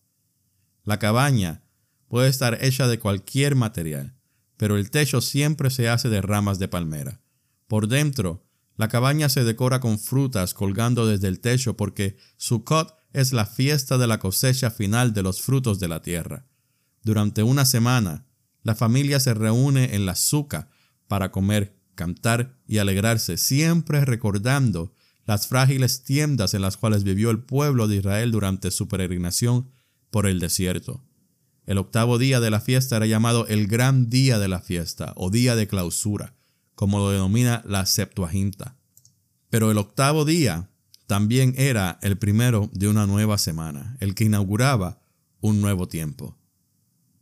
La 0.83 0.99
cabaña 0.99 1.63
puede 2.09 2.27
estar 2.27 2.57
hecha 2.61 2.87
de 2.87 2.99
cualquier 2.99 3.55
material, 3.55 4.17
pero 4.57 4.77
el 4.77 4.91
techo 4.91 5.21
siempre 5.21 5.69
se 5.69 5.87
hace 5.87 6.09
de 6.09 6.21
ramas 6.21 6.59
de 6.59 6.67
palmera. 6.67 7.21
Por 7.67 7.87
dentro, 7.87 8.45
la 8.75 8.89
cabaña 8.89 9.29
se 9.29 9.43
decora 9.43 9.79
con 9.79 9.97
frutas 9.97 10.53
colgando 10.53 11.07
desde 11.07 11.27
el 11.27 11.39
techo 11.39 11.77
porque 11.77 12.17
Sukkot 12.37 13.02
es 13.13 13.31
la 13.31 13.45
fiesta 13.45 13.97
de 13.97 14.07
la 14.07 14.19
cosecha 14.19 14.71
final 14.71 15.13
de 15.13 15.23
los 15.23 15.41
frutos 15.41 15.79
de 15.79 15.87
la 15.87 16.01
tierra. 16.01 16.47
Durante 17.03 17.43
una 17.43 17.65
semana, 17.65 18.25
la 18.63 18.75
familia 18.75 19.19
se 19.19 19.33
reúne 19.33 19.95
en 19.95 20.05
la 20.05 20.15
suca 20.15 20.69
para 21.07 21.31
comer, 21.31 21.77
cantar 21.95 22.57
y 22.67 22.79
alegrarse, 22.79 23.37
siempre 23.37 24.03
recordando 24.03 24.93
las 25.25 25.47
frágiles 25.47 26.03
tiendas 26.03 26.53
en 26.53 26.61
las 26.61 26.75
cuales 26.75 27.03
vivió 27.03 27.29
el 27.29 27.39
pueblo 27.39 27.87
de 27.87 27.97
Israel 27.97 28.31
durante 28.31 28.71
su 28.71 28.87
peregrinación 28.87 29.69
por 30.09 30.27
el 30.27 30.39
desierto. 30.39 31.03
El 31.65 31.77
octavo 31.77 32.17
día 32.17 32.39
de 32.39 32.49
la 32.49 32.59
fiesta 32.59 32.97
era 32.97 33.05
llamado 33.05 33.47
el 33.47 33.67
gran 33.67 34.09
día 34.09 34.37
de 34.37 34.49
la 34.49 34.59
fiesta 34.59 35.13
o 35.15 35.29
día 35.29 35.55
de 35.55 35.67
clausura, 35.67 36.35
como 36.75 36.97
lo 36.99 37.11
denomina 37.11 37.63
la 37.65 37.85
Septuaginta. 37.85 38.77
Pero 39.49 39.71
el 39.71 39.77
octavo 39.77 40.25
día 40.25 40.69
también 41.13 41.53
era 41.59 41.99
el 42.01 42.17
primero 42.17 42.71
de 42.73 42.87
una 42.87 43.05
nueva 43.05 43.37
semana, 43.37 43.95
el 43.99 44.15
que 44.15 44.23
inauguraba 44.23 44.99
un 45.41 45.61
nuevo 45.61 45.87
tiempo. 45.87 46.39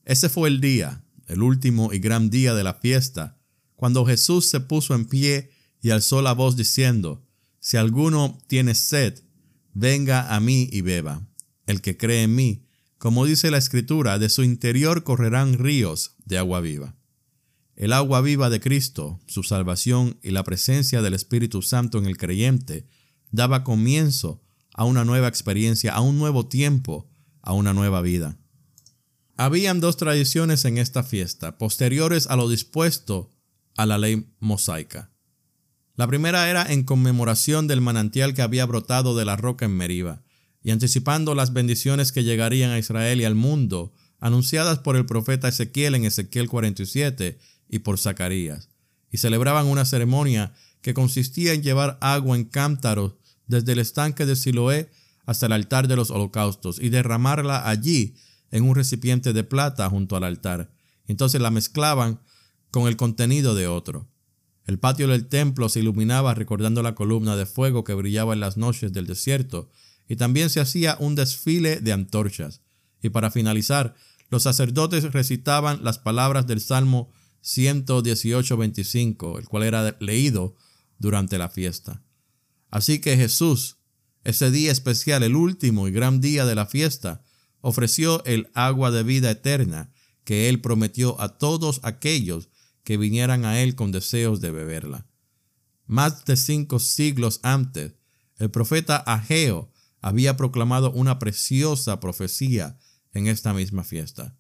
Ese 0.05 0.29
fue 0.29 0.47
el 0.47 0.61
día, 0.61 1.03
el 1.27 1.41
último 1.43 1.91
y 1.91 1.99
gran 1.99 2.29
día 2.29 2.53
de 2.53 2.63
la 2.63 2.75
fiesta, 2.75 3.37
cuando 3.75 4.05
Jesús 4.05 4.45
se 4.45 4.61
puso 4.61 4.95
en 4.95 5.03
pie 5.03 5.51
y 5.81 5.89
alzó 5.89 6.21
la 6.21 6.31
voz 6.31 6.55
diciendo, 6.55 7.27
Si 7.59 7.75
alguno 7.75 8.37
tiene 8.47 8.75
sed, 8.75 9.21
venga 9.73 10.33
a 10.33 10.39
mí 10.39 10.69
y 10.71 10.79
beba. 10.79 11.27
El 11.67 11.81
que 11.81 11.97
cree 11.97 12.23
en 12.23 12.33
mí, 12.33 12.63
como 12.97 13.25
dice 13.25 13.51
la 13.51 13.57
Escritura, 13.57 14.19
de 14.19 14.29
su 14.29 14.43
interior 14.43 15.03
correrán 15.03 15.57
ríos 15.57 16.15
de 16.23 16.37
agua 16.37 16.61
viva. 16.61 16.95
El 17.75 17.91
agua 17.91 18.21
viva 18.21 18.49
de 18.49 18.61
Cristo, 18.61 19.19
su 19.27 19.43
salvación 19.43 20.17
y 20.23 20.31
la 20.31 20.45
presencia 20.45 21.01
del 21.01 21.13
Espíritu 21.13 21.61
Santo 21.61 21.97
en 21.97 22.05
el 22.05 22.15
creyente 22.15 22.87
daba 23.31 23.63
comienzo 23.63 24.41
a 24.73 24.85
una 24.85 25.03
nueva 25.05 25.27
experiencia, 25.27 25.93
a 25.93 26.01
un 26.01 26.17
nuevo 26.17 26.47
tiempo, 26.47 27.09
a 27.41 27.53
una 27.53 27.73
nueva 27.73 28.01
vida. 28.01 28.37
Habían 29.37 29.79
dos 29.79 29.97
tradiciones 29.97 30.65
en 30.65 30.77
esta 30.77 31.03
fiesta, 31.03 31.57
posteriores 31.57 32.27
a 32.27 32.35
lo 32.35 32.49
dispuesto 32.49 33.31
a 33.75 33.85
la 33.85 33.97
ley 33.97 34.27
mosaica. 34.39 35.11
La 35.95 36.07
primera 36.07 36.49
era 36.49 36.63
en 36.71 36.83
conmemoración 36.83 37.67
del 37.67 37.81
manantial 37.81 38.33
que 38.33 38.41
había 38.41 38.65
brotado 38.65 39.15
de 39.15 39.25
la 39.25 39.35
roca 39.35 39.65
en 39.65 39.75
Meriba, 39.75 40.23
y 40.63 40.71
anticipando 40.71 41.33
las 41.33 41.53
bendiciones 41.53 42.11
que 42.11 42.23
llegarían 42.23 42.71
a 42.71 42.77
Israel 42.77 43.19
y 43.19 43.25
al 43.25 43.35
mundo, 43.35 43.93
anunciadas 44.19 44.79
por 44.79 44.95
el 44.95 45.05
profeta 45.05 45.47
Ezequiel 45.47 45.95
en 45.95 46.05
Ezequiel 46.05 46.47
47 46.47 47.39
y 47.67 47.79
por 47.79 47.97
Zacarías, 47.97 48.69
y 49.09 49.17
celebraban 49.17 49.65
una 49.65 49.85
ceremonia 49.85 50.53
que 50.81 50.93
consistía 50.93 51.53
en 51.53 51.63
llevar 51.63 51.97
agua 52.01 52.35
en 52.35 52.45
cántaros 52.45 53.13
desde 53.51 53.73
el 53.73 53.79
estanque 53.79 54.25
de 54.25 54.35
Siloé 54.35 54.89
hasta 55.25 55.45
el 55.45 55.51
altar 55.51 55.87
de 55.87 55.95
los 55.95 56.09
holocaustos 56.09 56.79
y 56.79 56.89
derramarla 56.89 57.69
allí 57.69 58.15
en 58.49 58.63
un 58.63 58.73
recipiente 58.73 59.33
de 59.33 59.43
plata 59.43 59.87
junto 59.89 60.15
al 60.15 60.23
altar. 60.23 60.71
Entonces 61.05 61.39
la 61.39 61.51
mezclaban 61.51 62.21
con 62.71 62.87
el 62.87 62.97
contenido 62.97 63.53
de 63.53 63.67
otro. 63.67 64.09
El 64.65 64.79
patio 64.79 65.07
del 65.07 65.27
templo 65.27 65.69
se 65.69 65.81
iluminaba 65.81 66.33
recordando 66.33 66.81
la 66.81 66.95
columna 66.95 67.35
de 67.35 67.45
fuego 67.45 67.83
que 67.83 67.93
brillaba 67.93 68.33
en 68.33 68.39
las 68.39 68.57
noches 68.57 68.93
del 68.93 69.05
desierto, 69.05 69.69
y 70.07 70.15
también 70.15 70.49
se 70.49 70.59
hacía 70.59 70.97
un 70.99 71.15
desfile 71.15 71.79
de 71.79 71.93
antorchas. 71.93 72.61
Y 73.01 73.09
para 73.09 73.31
finalizar, 73.31 73.95
los 74.29 74.43
sacerdotes 74.43 75.11
recitaban 75.11 75.83
las 75.83 75.99
palabras 75.99 76.47
del 76.47 76.61
Salmo 76.61 77.11
118-25, 77.43 79.39
el 79.39 79.47
cual 79.47 79.63
era 79.63 79.97
leído 79.99 80.55
durante 80.99 81.37
la 81.37 81.49
fiesta. 81.49 82.01
Así 82.71 82.99
que 82.99 83.17
Jesús, 83.17 83.77
ese 84.23 84.49
día 84.49 84.71
especial, 84.71 85.23
el 85.23 85.35
último 85.35 85.87
y 85.87 85.91
gran 85.91 86.21
día 86.21 86.45
de 86.45 86.55
la 86.55 86.65
fiesta, 86.65 87.21
ofreció 87.59 88.23
el 88.25 88.49
agua 88.53 88.89
de 88.89 89.03
vida 89.03 89.29
eterna 89.29 89.93
que 90.23 90.49
Él 90.49 90.61
prometió 90.61 91.19
a 91.21 91.37
todos 91.37 91.81
aquellos 91.83 92.49
que 92.83 92.97
vinieran 92.97 93.45
a 93.45 93.61
Él 93.61 93.75
con 93.75 93.91
deseos 93.91 94.41
de 94.41 94.51
beberla. 94.51 95.05
Más 95.85 96.25
de 96.25 96.37
cinco 96.37 96.79
siglos 96.79 97.39
antes, 97.43 97.93
el 98.37 98.49
profeta 98.49 98.97
Ageo 98.97 99.71
había 99.99 100.37
proclamado 100.37 100.91
una 100.91 101.19
preciosa 101.19 101.99
profecía 101.99 102.79
en 103.13 103.27
esta 103.27 103.53
misma 103.53 103.83
fiesta. 103.83 104.35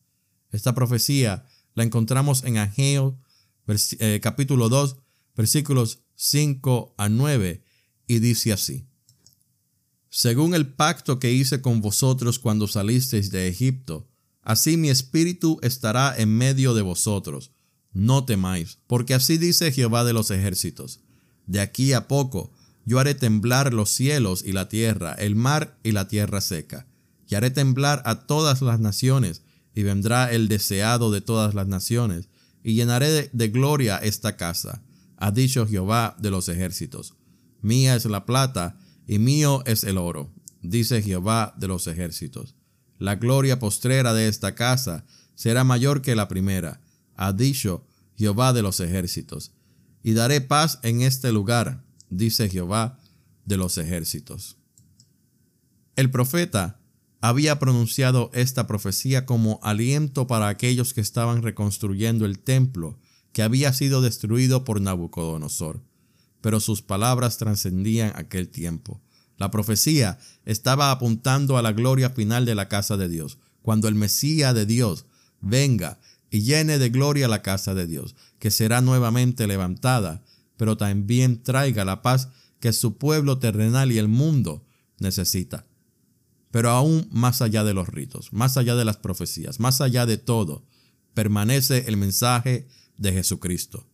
Esta 0.51 0.73
profecía 0.73 1.45
la 1.73 1.83
encontramos 1.83 2.43
en 2.43 2.57
Ageo 2.57 3.19
eh, 3.67 4.19
capítulo 4.23 4.69
2, 4.69 4.97
versículos 5.35 6.03
5 6.15 6.95
a 6.97 7.09
9, 7.09 7.63
y 8.11 8.19
dice 8.19 8.51
así. 8.51 8.85
Según 10.09 10.53
el 10.53 10.67
pacto 10.67 11.17
que 11.17 11.31
hice 11.31 11.61
con 11.61 11.79
vosotros 11.79 12.39
cuando 12.39 12.67
salisteis 12.67 13.31
de 13.31 13.47
Egipto, 13.47 14.09
así 14.41 14.75
mi 14.75 14.89
espíritu 14.89 15.59
estará 15.61 16.13
en 16.17 16.37
medio 16.37 16.73
de 16.73 16.81
vosotros. 16.81 17.51
No 17.93 18.25
temáis, 18.25 18.79
porque 18.87 19.13
así 19.13 19.37
dice 19.37 19.71
Jehová 19.71 20.03
de 20.03 20.11
los 20.11 20.29
ejércitos. 20.29 20.99
De 21.47 21.61
aquí 21.61 21.93
a 21.93 22.09
poco 22.09 22.51
yo 22.85 22.99
haré 22.99 23.15
temblar 23.15 23.73
los 23.73 23.89
cielos 23.91 24.43
y 24.45 24.51
la 24.51 24.67
tierra, 24.67 25.13
el 25.13 25.37
mar 25.37 25.79
y 25.81 25.93
la 25.93 26.09
tierra 26.09 26.41
seca, 26.41 26.87
y 27.29 27.35
haré 27.35 27.49
temblar 27.49 28.01
a 28.05 28.27
todas 28.27 28.61
las 28.61 28.81
naciones, 28.81 29.43
y 29.73 29.83
vendrá 29.83 30.33
el 30.33 30.49
deseado 30.49 31.11
de 31.11 31.21
todas 31.21 31.53
las 31.53 31.67
naciones, 31.67 32.27
y 32.61 32.73
llenaré 32.73 33.29
de, 33.31 33.47
gloria 33.47 33.99
esta 33.99 34.35
casa, 34.35 34.83
ha 35.15 35.31
dicho 35.31 35.65
Jehová 35.65 36.17
de 36.19 36.29
los 36.29 36.49
ejércitos 36.49 37.13
Mía 37.61 37.95
es 37.95 38.05
la 38.05 38.25
plata 38.25 38.77
y 39.07 39.19
mío 39.19 39.63
es 39.65 39.83
el 39.83 39.97
oro, 39.97 40.33
dice 40.61 41.01
Jehová 41.01 41.53
de 41.57 41.67
los 41.67 41.87
ejércitos. 41.87 42.55
La 42.97 43.15
gloria 43.15 43.59
postrera 43.59 44.13
de 44.13 44.27
esta 44.27 44.55
casa 44.55 45.05
será 45.35 45.63
mayor 45.63 46.01
que 46.01 46.15
la 46.15 46.27
primera, 46.27 46.81
ha 47.15 47.33
dicho 47.33 47.85
Jehová 48.17 48.53
de 48.53 48.61
los 48.61 48.79
ejércitos. 48.79 49.53
Y 50.03 50.13
daré 50.13 50.41
paz 50.41 50.79
en 50.83 51.01
este 51.01 51.31
lugar, 51.31 51.83
dice 52.09 52.49
Jehová 52.49 52.99
de 53.45 53.57
los 53.57 53.77
ejércitos. 53.77 54.57
El 55.95 56.09
profeta 56.09 56.79
había 57.21 57.59
pronunciado 57.59 58.31
esta 58.33 58.65
profecía 58.65 59.25
como 59.25 59.59
aliento 59.61 60.25
para 60.25 60.47
aquellos 60.47 60.93
que 60.93 61.01
estaban 61.01 61.43
reconstruyendo 61.43 62.25
el 62.25 62.39
templo 62.39 62.99
que 63.31 63.43
había 63.43 63.73
sido 63.73 64.01
destruido 64.01 64.63
por 64.63 64.81
Nabucodonosor. 64.81 65.81
Pero 66.41 66.59
sus 66.59 66.81
palabras 66.81 67.37
trascendían 67.37 68.11
aquel 68.15 68.49
tiempo. 68.49 69.01
La 69.37 69.49
profecía 69.49 70.19
estaba 70.45 70.91
apuntando 70.91 71.57
a 71.57 71.61
la 71.61 71.71
gloria 71.71 72.09
final 72.09 72.45
de 72.45 72.55
la 72.55 72.67
casa 72.67 72.97
de 72.97 73.09
Dios, 73.09 73.39
cuando 73.61 73.87
el 73.87 73.95
Mesías 73.95 74.53
de 74.53 74.65
Dios 74.65 75.05
venga 75.39 75.99
y 76.29 76.41
llene 76.41 76.77
de 76.77 76.89
gloria 76.89 77.27
la 77.27 77.41
casa 77.41 77.73
de 77.73 77.87
Dios, 77.87 78.15
que 78.39 78.51
será 78.51 78.81
nuevamente 78.81 79.47
levantada, 79.47 80.23
pero 80.57 80.77
también 80.77 81.43
traiga 81.43 81.85
la 81.85 82.01
paz 82.01 82.29
que 82.59 82.71
su 82.71 82.97
pueblo 82.97 83.39
terrenal 83.39 83.91
y 83.91 83.97
el 83.97 84.07
mundo 84.07 84.65
necesita. 84.99 85.65
Pero 86.51 86.69
aún 86.69 87.07
más 87.11 87.41
allá 87.41 87.63
de 87.63 87.73
los 87.73 87.87
ritos, 87.87 88.31
más 88.33 88.57
allá 88.57 88.75
de 88.75 88.85
las 88.85 88.97
profecías, 88.97 89.59
más 89.59 89.81
allá 89.81 90.05
de 90.05 90.17
todo, 90.17 90.65
permanece 91.13 91.85
el 91.87 91.97
mensaje 91.97 92.67
de 92.97 93.11
Jesucristo. 93.11 93.87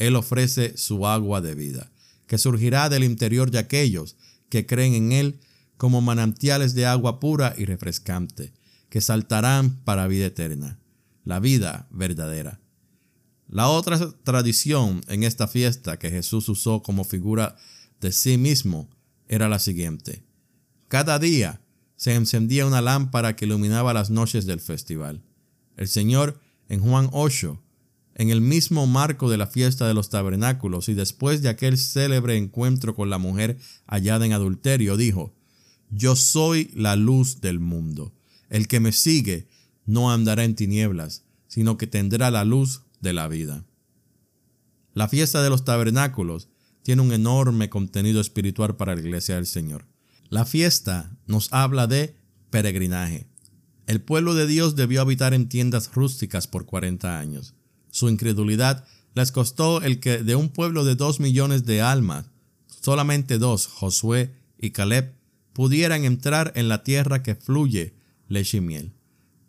Él 0.00 0.16
ofrece 0.16 0.78
su 0.78 1.06
agua 1.06 1.42
de 1.42 1.54
vida, 1.54 1.92
que 2.26 2.38
surgirá 2.38 2.88
del 2.88 3.04
interior 3.04 3.50
de 3.50 3.58
aquellos 3.58 4.16
que 4.48 4.64
creen 4.64 4.94
en 4.94 5.12
Él 5.12 5.40
como 5.76 6.00
manantiales 6.00 6.74
de 6.74 6.86
agua 6.86 7.20
pura 7.20 7.54
y 7.56 7.66
refrescante, 7.66 8.54
que 8.88 9.02
saltarán 9.02 9.76
para 9.84 10.06
vida 10.06 10.24
eterna, 10.24 10.78
la 11.24 11.38
vida 11.38 11.86
verdadera. 11.90 12.60
La 13.46 13.68
otra 13.68 13.98
tradición 14.24 15.02
en 15.06 15.22
esta 15.22 15.46
fiesta 15.46 15.98
que 15.98 16.10
Jesús 16.10 16.48
usó 16.48 16.82
como 16.82 17.04
figura 17.04 17.56
de 18.00 18.10
sí 18.10 18.38
mismo 18.38 18.88
era 19.28 19.50
la 19.50 19.58
siguiente. 19.58 20.24
Cada 20.88 21.18
día 21.18 21.60
se 21.96 22.14
encendía 22.14 22.64
una 22.64 22.80
lámpara 22.80 23.36
que 23.36 23.44
iluminaba 23.44 23.92
las 23.92 24.08
noches 24.08 24.46
del 24.46 24.60
festival. 24.60 25.22
El 25.76 25.88
Señor 25.88 26.40
en 26.70 26.80
Juan 26.80 27.10
8 27.12 27.60
en 28.20 28.28
el 28.28 28.42
mismo 28.42 28.86
marco 28.86 29.30
de 29.30 29.38
la 29.38 29.46
fiesta 29.46 29.88
de 29.88 29.94
los 29.94 30.10
tabernáculos 30.10 30.90
y 30.90 30.94
después 30.94 31.40
de 31.40 31.48
aquel 31.48 31.78
célebre 31.78 32.36
encuentro 32.36 32.94
con 32.94 33.08
la 33.08 33.16
mujer 33.16 33.56
hallada 33.86 34.26
en 34.26 34.34
adulterio, 34.34 34.98
dijo, 34.98 35.34
Yo 35.88 36.14
soy 36.16 36.70
la 36.74 36.96
luz 36.96 37.40
del 37.40 37.60
mundo. 37.60 38.12
El 38.50 38.68
que 38.68 38.78
me 38.78 38.92
sigue 38.92 39.48
no 39.86 40.12
andará 40.12 40.44
en 40.44 40.54
tinieblas, 40.54 41.24
sino 41.48 41.78
que 41.78 41.86
tendrá 41.86 42.30
la 42.30 42.44
luz 42.44 42.82
de 43.00 43.14
la 43.14 43.26
vida. 43.26 43.64
La 44.92 45.08
fiesta 45.08 45.42
de 45.42 45.48
los 45.48 45.64
tabernáculos 45.64 46.50
tiene 46.82 47.00
un 47.00 47.14
enorme 47.14 47.70
contenido 47.70 48.20
espiritual 48.20 48.76
para 48.76 48.94
la 48.94 49.00
iglesia 49.00 49.36
del 49.36 49.46
Señor. 49.46 49.86
La 50.28 50.44
fiesta 50.44 51.16
nos 51.26 51.50
habla 51.54 51.86
de 51.86 52.16
peregrinaje. 52.50 53.28
El 53.86 54.02
pueblo 54.02 54.34
de 54.34 54.46
Dios 54.46 54.76
debió 54.76 55.00
habitar 55.00 55.32
en 55.32 55.48
tiendas 55.48 55.90
rústicas 55.94 56.46
por 56.46 56.66
40 56.66 57.18
años. 57.18 57.54
Su 57.90 58.08
incredulidad 58.08 58.84
les 59.14 59.32
costó 59.32 59.82
el 59.82 60.00
que 60.00 60.18
de 60.18 60.36
un 60.36 60.48
pueblo 60.48 60.84
de 60.84 60.94
dos 60.94 61.20
millones 61.20 61.66
de 61.66 61.82
almas, 61.82 62.26
solamente 62.82 63.38
dos, 63.38 63.66
Josué 63.66 64.34
y 64.58 64.70
Caleb, 64.70 65.14
pudieran 65.52 66.04
entrar 66.04 66.52
en 66.54 66.68
la 66.68 66.82
tierra 66.84 67.22
que 67.22 67.34
fluye 67.34 67.94
leche 68.28 68.58
y 68.58 68.60
miel. 68.60 68.92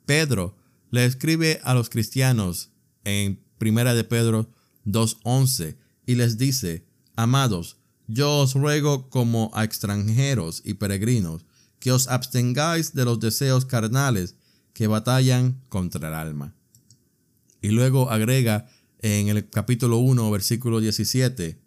Pedro 0.05 0.57
le 0.89 1.05
escribe 1.05 1.61
a 1.63 1.73
los 1.73 1.89
cristianos 1.89 2.71
en 3.03 3.39
Primera 3.57 3.93
de 3.93 4.03
Pedro 4.03 4.49
2.11 4.85 5.77
y 6.05 6.15
les 6.15 6.37
dice, 6.37 6.85
Amados, 7.15 7.77
yo 8.07 8.39
os 8.39 8.55
ruego 8.55 9.09
como 9.09 9.51
a 9.53 9.63
extranjeros 9.63 10.61
y 10.65 10.73
peregrinos, 10.73 11.45
que 11.79 11.91
os 11.91 12.07
abstengáis 12.07 12.93
de 12.93 13.05
los 13.05 13.19
deseos 13.19 13.65
carnales 13.65 14.35
que 14.73 14.87
batallan 14.87 15.61
contra 15.69 16.09
el 16.09 16.13
alma. 16.13 16.55
Y 17.61 17.69
luego 17.69 18.09
agrega 18.09 18.67
en 18.99 19.29
el 19.29 19.49
capítulo 19.49 19.97
1, 19.99 20.29
versículo 20.31 20.79
17, 20.79 21.59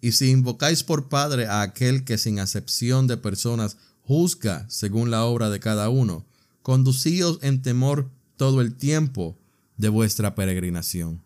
y 0.00 0.12
si 0.12 0.30
invocáis 0.30 0.82
por 0.82 1.08
Padre 1.08 1.46
a 1.46 1.62
aquel 1.62 2.04
que 2.04 2.18
sin 2.18 2.38
acepción 2.38 3.06
de 3.06 3.16
personas 3.16 3.76
juzga 4.02 4.66
según 4.68 5.10
la 5.10 5.24
obra 5.24 5.48
de 5.50 5.60
cada 5.60 5.88
uno, 5.88 6.26
conducíos 6.62 7.38
en 7.42 7.62
temor 7.62 8.10
todo 8.36 8.60
el 8.60 8.74
tiempo 8.74 9.38
de 9.76 9.88
vuestra 9.88 10.34
peregrinación. 10.34 11.22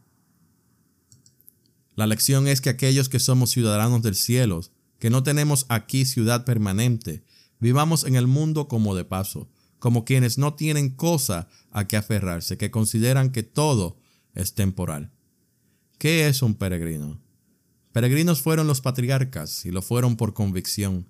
La 1.96 2.06
lección 2.06 2.46
es 2.46 2.60
que 2.60 2.70
aquellos 2.70 3.08
que 3.08 3.18
somos 3.18 3.50
ciudadanos 3.50 4.02
del 4.02 4.14
cielo, 4.14 4.60
que 5.00 5.10
no 5.10 5.22
tenemos 5.24 5.66
aquí 5.68 6.04
ciudad 6.04 6.44
permanente, 6.44 7.24
vivamos 7.58 8.04
en 8.04 8.14
el 8.14 8.28
mundo 8.28 8.68
como 8.68 8.94
de 8.94 9.04
paso, 9.04 9.48
como 9.80 10.04
quienes 10.04 10.38
no 10.38 10.54
tienen 10.54 10.90
cosa 10.90 11.48
a 11.72 11.88
que 11.88 11.96
aferrarse, 11.96 12.56
que 12.56 12.70
consideran 12.70 13.30
que 13.30 13.42
todo 13.42 13.96
es 14.38 14.54
temporal. 14.54 15.10
¿Qué 15.98 16.28
es 16.28 16.42
un 16.42 16.54
peregrino? 16.54 17.20
Peregrinos 17.92 18.40
fueron 18.40 18.66
los 18.66 18.80
patriarcas 18.80 19.66
y 19.66 19.70
lo 19.70 19.82
fueron 19.82 20.16
por 20.16 20.32
convicción. 20.32 21.06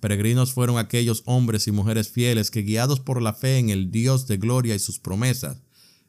Peregrinos 0.00 0.52
fueron 0.52 0.78
aquellos 0.78 1.22
hombres 1.26 1.68
y 1.68 1.72
mujeres 1.72 2.08
fieles 2.08 2.50
que 2.50 2.62
guiados 2.62 2.98
por 2.98 3.22
la 3.22 3.34
fe 3.34 3.58
en 3.58 3.70
el 3.70 3.90
Dios 3.90 4.26
de 4.26 4.38
gloria 4.38 4.74
y 4.74 4.78
sus 4.78 4.98
promesas, 4.98 5.58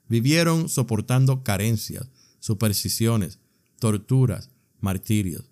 vivieron 0.08 0.70
soportando 0.70 1.44
carencias, 1.44 2.08
supersticiones, 2.40 3.40
torturas, 3.80 4.50
martirios. 4.80 5.52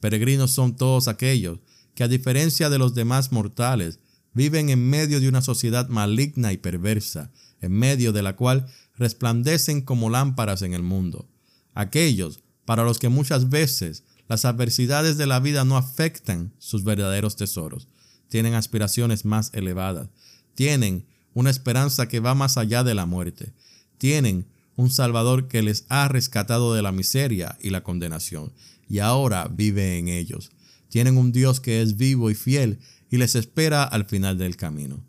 Peregrinos 0.00 0.52
son 0.52 0.76
todos 0.76 1.08
aquellos 1.08 1.58
que 1.94 2.04
a 2.04 2.08
diferencia 2.08 2.70
de 2.70 2.78
los 2.78 2.94
demás 2.94 3.32
mortales, 3.32 3.98
viven 4.32 4.68
en 4.68 4.88
medio 4.88 5.20
de 5.20 5.28
una 5.28 5.42
sociedad 5.42 5.88
maligna 5.88 6.52
y 6.52 6.58
perversa, 6.58 7.30
en 7.64 7.72
medio 7.72 8.12
de 8.12 8.22
la 8.22 8.36
cual 8.36 8.66
resplandecen 8.96 9.82
como 9.82 10.10
lámparas 10.10 10.62
en 10.62 10.74
el 10.74 10.82
mundo. 10.82 11.28
Aquellos 11.74 12.40
para 12.64 12.84
los 12.84 12.98
que 12.98 13.08
muchas 13.08 13.50
veces 13.50 14.04
las 14.28 14.44
adversidades 14.44 15.16
de 15.16 15.26
la 15.26 15.40
vida 15.40 15.64
no 15.64 15.76
afectan 15.76 16.54
sus 16.58 16.84
verdaderos 16.84 17.36
tesoros, 17.36 17.88
tienen 18.28 18.54
aspiraciones 18.54 19.24
más 19.24 19.50
elevadas, 19.52 20.08
tienen 20.54 21.06
una 21.34 21.50
esperanza 21.50 22.08
que 22.08 22.20
va 22.20 22.34
más 22.34 22.56
allá 22.56 22.84
de 22.84 22.94
la 22.94 23.06
muerte, 23.06 23.52
tienen 23.98 24.46
un 24.76 24.90
Salvador 24.90 25.48
que 25.48 25.62
les 25.62 25.84
ha 25.88 26.08
rescatado 26.08 26.74
de 26.74 26.82
la 26.82 26.92
miseria 26.92 27.58
y 27.60 27.70
la 27.70 27.82
condenación, 27.82 28.52
y 28.88 28.98
ahora 29.00 29.48
vive 29.48 29.98
en 29.98 30.08
ellos. 30.08 30.50
Tienen 30.88 31.16
un 31.16 31.32
Dios 31.32 31.60
que 31.60 31.82
es 31.82 31.96
vivo 31.96 32.30
y 32.30 32.34
fiel 32.34 32.78
y 33.10 33.16
les 33.16 33.34
espera 33.34 33.84
al 33.84 34.06
final 34.06 34.38
del 34.38 34.56
camino. 34.56 35.04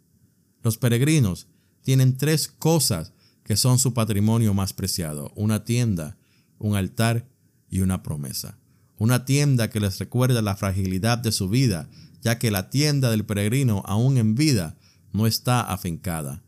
Los 0.64 0.78
peregrinos 0.78 1.48
tienen 1.86 2.18
tres 2.18 2.48
cosas 2.48 3.14
que 3.44 3.56
son 3.56 3.78
su 3.78 3.94
patrimonio 3.94 4.56
más 4.56 4.74
preciado, 4.74 5.32
una 5.36 5.66
tienda, 5.66 6.18
un 6.58 6.76
altar 6.76 7.30
y 7.70 7.82
una 7.82 8.02
promesa. 8.02 8.58
Una 8.98 9.24
tienda 9.24 9.70
que 9.70 9.80
les 9.80 10.00
recuerda 10.00 10.42
la 10.42 10.56
fragilidad 10.56 11.20
de 11.20 11.32
su 11.32 11.48
vida, 11.48 11.88
ya 12.22 12.40
que 12.40 12.50
la 12.50 12.72
tienda 12.72 13.12
del 13.12 13.24
peregrino, 13.24 13.84
aún 13.86 14.18
en 14.18 14.34
vida, 14.34 14.78
no 15.14 15.28
está 15.28 15.62
afincada. 15.62 16.44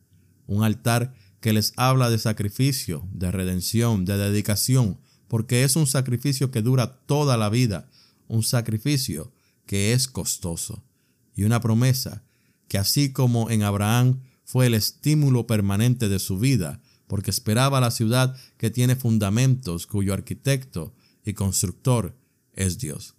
Un 0.48 0.64
altar 0.64 1.14
que 1.40 1.54
les 1.54 1.72
habla 1.78 2.10
de 2.10 2.18
sacrificio, 2.18 3.08
de 3.14 3.32
redención, 3.32 4.06
de 4.06 4.18
dedicación, 4.18 4.98
porque 5.28 5.64
es 5.64 5.76
un 5.76 5.86
sacrificio 5.86 6.50
que 6.50 6.64
dura 6.64 7.02
toda 7.06 7.38
la 7.38 7.50
vida, 7.50 7.88
un 8.28 8.42
sacrificio 8.42 9.32
que 9.68 9.94
es 9.94 10.08
costoso. 10.08 10.84
Y 11.36 11.44
una 11.44 11.62
promesa 11.62 12.24
que 12.68 12.80
así 12.80 13.14
como 13.14 13.52
en 13.52 13.62
Abraham 13.62 14.22
fue 14.48 14.68
el 14.68 14.76
estímulo 14.76 15.46
permanente 15.46 16.08
de 16.08 16.20
su 16.20 16.40
vida, 16.40 16.80
porque 17.08 17.32
esperaba 17.32 17.82
la 17.82 17.92
ciudad 17.92 18.38
que 18.56 18.70
tiene 18.70 18.96
fundamentos, 18.96 19.88
cuyo 19.88 20.14
arquitecto 20.14 20.96
y 21.26 21.34
constructor 21.34 22.16
es 22.54 22.78
Dios. 22.78 23.16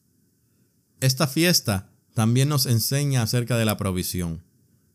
Esta 1.01 1.27
fiesta 1.27 1.93
también 2.15 2.49
nos 2.49 2.65
enseña 2.65 3.23
acerca 3.23 3.59
de 3.59 3.67
la 3.67 3.77
provisión. 3.77 4.43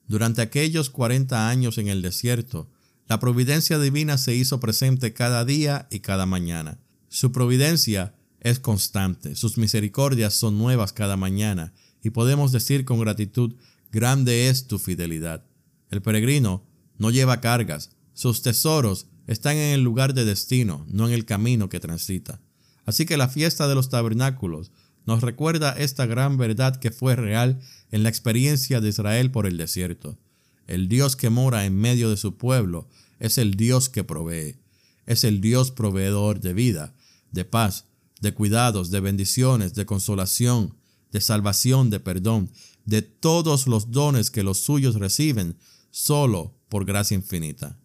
Durante 0.07 0.41
aquellos 0.41 0.89
40 0.89 1.49
años 1.49 1.77
en 1.77 1.87
el 1.87 2.01
desierto, 2.01 2.67
la 3.07 3.19
providencia 3.19 3.77
divina 3.77 4.17
se 4.17 4.33
hizo 4.33 4.59
presente 4.59 5.13
cada 5.13 5.45
día 5.45 5.87
y 5.91 5.99
cada 5.99 6.25
mañana. 6.25 6.79
Su 7.09 7.31
providencia 7.31 8.15
es 8.39 8.59
constante, 8.59 9.35
sus 9.35 9.59
misericordias 9.59 10.33
son 10.33 10.57
nuevas 10.57 10.93
cada 10.93 11.15
mañana, 11.15 11.73
y 12.01 12.09
podemos 12.09 12.51
decir 12.51 12.85
con 12.85 12.99
gratitud, 12.99 13.53
grande 13.91 14.49
es 14.49 14.65
tu 14.65 14.79
fidelidad. 14.79 15.45
El 15.93 16.01
peregrino 16.01 16.65
no 16.97 17.11
lleva 17.11 17.39
cargas, 17.39 17.91
sus 18.15 18.41
tesoros 18.41 19.05
están 19.27 19.57
en 19.57 19.75
el 19.75 19.83
lugar 19.83 20.15
de 20.15 20.25
destino, 20.25 20.87
no 20.89 21.07
en 21.07 21.13
el 21.13 21.23
camino 21.23 21.69
que 21.69 21.79
transita. 21.79 22.41
Así 22.83 23.05
que 23.05 23.15
la 23.15 23.29
fiesta 23.29 23.67
de 23.67 23.75
los 23.75 23.89
tabernáculos 23.89 24.71
nos 25.05 25.21
recuerda 25.21 25.73
esta 25.73 26.07
gran 26.07 26.35
verdad 26.37 26.77
que 26.77 26.89
fue 26.89 27.15
real 27.15 27.59
en 27.91 28.01
la 28.01 28.09
experiencia 28.09 28.81
de 28.81 28.89
Israel 28.89 29.29
por 29.29 29.45
el 29.45 29.55
desierto. 29.55 30.17
El 30.65 30.87
Dios 30.87 31.15
que 31.15 31.29
mora 31.29 31.63
en 31.63 31.75
medio 31.75 32.09
de 32.09 32.17
su 32.17 32.37
pueblo 32.37 32.87
es 33.19 33.37
el 33.37 33.53
Dios 33.53 33.87
que 33.87 34.03
provee, 34.03 34.57
es 35.05 35.23
el 35.23 35.41
Dios 35.41 35.69
proveedor 35.69 36.39
de 36.39 36.55
vida, 36.55 36.95
de 37.31 37.45
paz, 37.45 37.85
de 38.19 38.33
cuidados, 38.33 38.89
de 38.89 38.99
bendiciones, 38.99 39.75
de 39.75 39.85
consolación, 39.85 40.73
de 41.11 41.21
salvación, 41.21 41.91
de 41.91 41.99
perdón, 41.99 42.49
de 42.83 43.03
todos 43.03 43.67
los 43.67 43.91
dones 43.91 44.31
que 44.31 44.41
los 44.41 44.57
suyos 44.57 44.95
reciben 44.95 45.55
solo 45.93 46.55
por 46.69 46.85
gracia 46.85 47.13
infinita. 47.13 47.77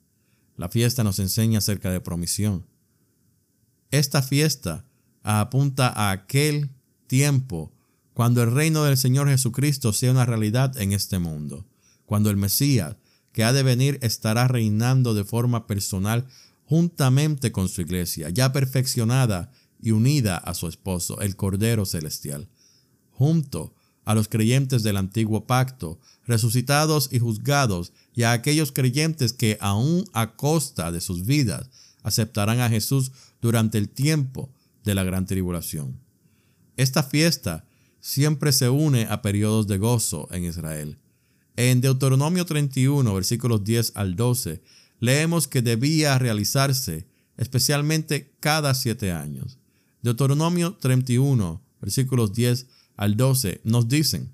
La 0.57 0.71
fiesta 0.71 1.05
nos 1.05 1.19
enseña 1.19 1.59
acerca 1.59 1.91
de 1.91 2.01
promisión. 2.01 2.65
Esta 3.91 4.23
fiesta 4.23 4.87
apunta 5.23 5.89
a 5.89 6.11
aquel 6.11 6.71
tiempo 7.07 7.71
cuando 8.15 8.43
el 8.43 8.51
reino 8.51 8.83
del 8.85 8.97
Señor 8.97 9.29
Jesucristo 9.29 9.93
sea 9.93 10.11
una 10.11 10.25
realidad 10.25 10.75
en 10.79 10.93
este 10.93 11.19
mundo, 11.19 11.67
cuando 12.07 12.31
el 12.31 12.39
Mesías 12.39 12.97
que 13.33 13.45
ha 13.45 13.53
de 13.53 13.63
venir 13.63 13.99
estará 14.01 14.49
reinando 14.49 15.13
de 15.13 15.25
forma 15.25 15.67
personal 15.67 16.27
juntamente 16.65 17.53
con 17.53 17.69
su 17.69 17.83
iglesia, 17.83 18.31
ya 18.31 18.53
perfeccionada 18.55 19.53
y 19.79 19.91
unida 19.91 20.39
a 20.39 20.55
su 20.55 20.67
esposo, 20.67 21.21
el 21.21 21.37
Cordero 21.37 21.85
Celestial, 21.85 22.49
junto 23.11 23.75
a 24.09 24.15
los 24.15 24.27
creyentes 24.27 24.83
del 24.83 24.97
antiguo 24.97 25.47
pacto, 25.47 26.01
resucitados 26.27 27.11
y 27.13 27.19
juzgados, 27.19 27.93
y 28.15 28.23
a 28.23 28.33
aquellos 28.33 28.73
creyentes 28.73 29.35
que 29.35 29.59
aún 29.61 30.07
a 30.15 30.35
costa 30.35 30.91
de 30.91 31.03
sus 31.03 31.27
vidas 31.27 31.69
aceptarán 32.03 32.61
a 32.61 32.71
Jesús 32.71 33.13
durante 33.43 33.77
el 33.77 33.91
tiempo 33.91 34.51
de 34.83 34.95
la 34.95 35.05
gran 35.05 35.27
tribulación. 35.27 36.01
Esta 36.79 37.03
fiesta 37.03 37.67
siempre 38.01 38.53
se 38.53 38.71
une 38.71 39.07
a 39.11 39.21
periodos 39.21 39.67
de 39.67 39.77
gozo 39.77 40.27
en 40.31 40.45
Israel. 40.47 40.97
En 41.57 41.83
Deuteronomio 41.83 42.47
31, 42.47 43.13
versículos 43.13 43.63
10 43.63 43.93
al 43.95 44.17
12, 44.17 44.63
leemos 45.01 45.49
que 45.49 45.61
debía 45.61 46.19
realizarse 46.19 47.07
especialmente 47.37 48.33
cada 48.41 48.73
siete 48.73 49.13
años. 49.13 49.59
Deuteronomio 50.01 50.79
31, 50.81 51.61
versículos 51.83 52.33
10 52.33 52.78
al 52.99 53.17
12, 53.17 53.61
nos 53.65 53.89
dicen, 53.89 54.33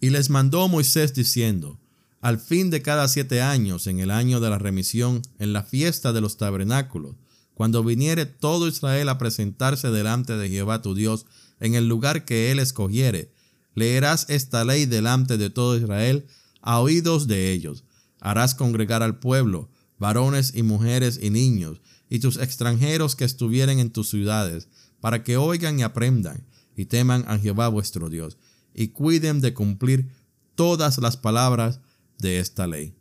Y 0.00 0.10
les 0.10 0.28
mandó 0.28 0.68
Moisés 0.68 1.14
diciendo, 1.14 1.78
Al 2.20 2.38
fin 2.38 2.68
de 2.68 2.82
cada 2.82 3.06
siete 3.06 3.40
años, 3.40 3.86
en 3.86 4.00
el 4.00 4.10
año 4.10 4.40
de 4.40 4.50
la 4.50 4.58
remisión, 4.58 5.22
en 5.38 5.52
la 5.52 5.62
fiesta 5.62 6.12
de 6.12 6.20
los 6.20 6.36
tabernáculos, 6.36 7.14
cuando 7.54 7.84
viniere 7.84 8.26
todo 8.26 8.66
Israel 8.66 9.08
a 9.08 9.18
presentarse 9.18 9.90
delante 9.90 10.36
de 10.36 10.48
Jehová 10.48 10.82
tu 10.82 10.96
Dios, 10.96 11.26
en 11.60 11.76
el 11.76 11.88
lugar 11.88 12.24
que 12.24 12.50
él 12.50 12.58
escogiere, 12.58 13.32
leerás 13.76 14.26
esta 14.28 14.64
ley 14.64 14.84
delante 14.84 15.38
de 15.38 15.48
todo 15.48 15.76
Israel 15.76 16.26
a 16.60 16.80
oídos 16.80 17.28
de 17.28 17.52
ellos. 17.52 17.84
Harás 18.20 18.56
congregar 18.56 19.04
al 19.04 19.20
pueblo, 19.20 19.70
varones 19.96 20.54
y 20.56 20.64
mujeres 20.64 21.20
y 21.22 21.30
niños, 21.30 21.80
y 22.10 22.18
tus 22.18 22.36
extranjeros 22.38 23.14
que 23.14 23.24
estuvieren 23.24 23.78
en 23.78 23.92
tus 23.92 24.10
ciudades, 24.10 24.66
para 25.00 25.22
que 25.22 25.36
oigan 25.36 25.78
y 25.78 25.84
aprendan, 25.84 26.44
y 26.76 26.86
teman 26.86 27.24
a 27.28 27.38
Jehová 27.38 27.68
vuestro 27.68 28.08
Dios, 28.08 28.38
y 28.74 28.88
cuiden 28.88 29.40
de 29.40 29.54
cumplir 29.54 30.08
todas 30.54 30.98
las 30.98 31.16
palabras 31.16 31.80
de 32.18 32.38
esta 32.38 32.66
ley. 32.66 32.94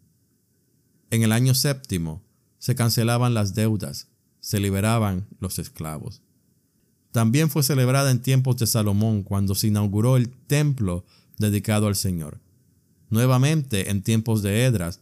En 1.09 1.23
el 1.23 1.31
año 1.31 1.53
séptimo 1.53 2.23
se 2.57 2.75
cancelaban 2.75 3.33
las 3.33 3.53
deudas, 3.53 4.07
se 4.39 4.59
liberaban 4.59 5.27
los 5.39 5.59
esclavos. 5.59 6.21
También 7.11 7.49
fue 7.49 7.63
celebrada 7.63 8.11
en 8.11 8.21
tiempos 8.21 8.57
de 8.57 8.67
Salomón 8.67 9.23
cuando 9.23 9.55
se 9.55 9.67
inauguró 9.67 10.15
el 10.17 10.29
templo 10.29 11.05
dedicado 11.37 11.87
al 11.87 11.95
Señor. 11.95 12.39
Nuevamente 13.09 13.89
en 13.89 14.01
tiempos 14.01 14.41
de 14.41 14.65
Edras, 14.65 15.01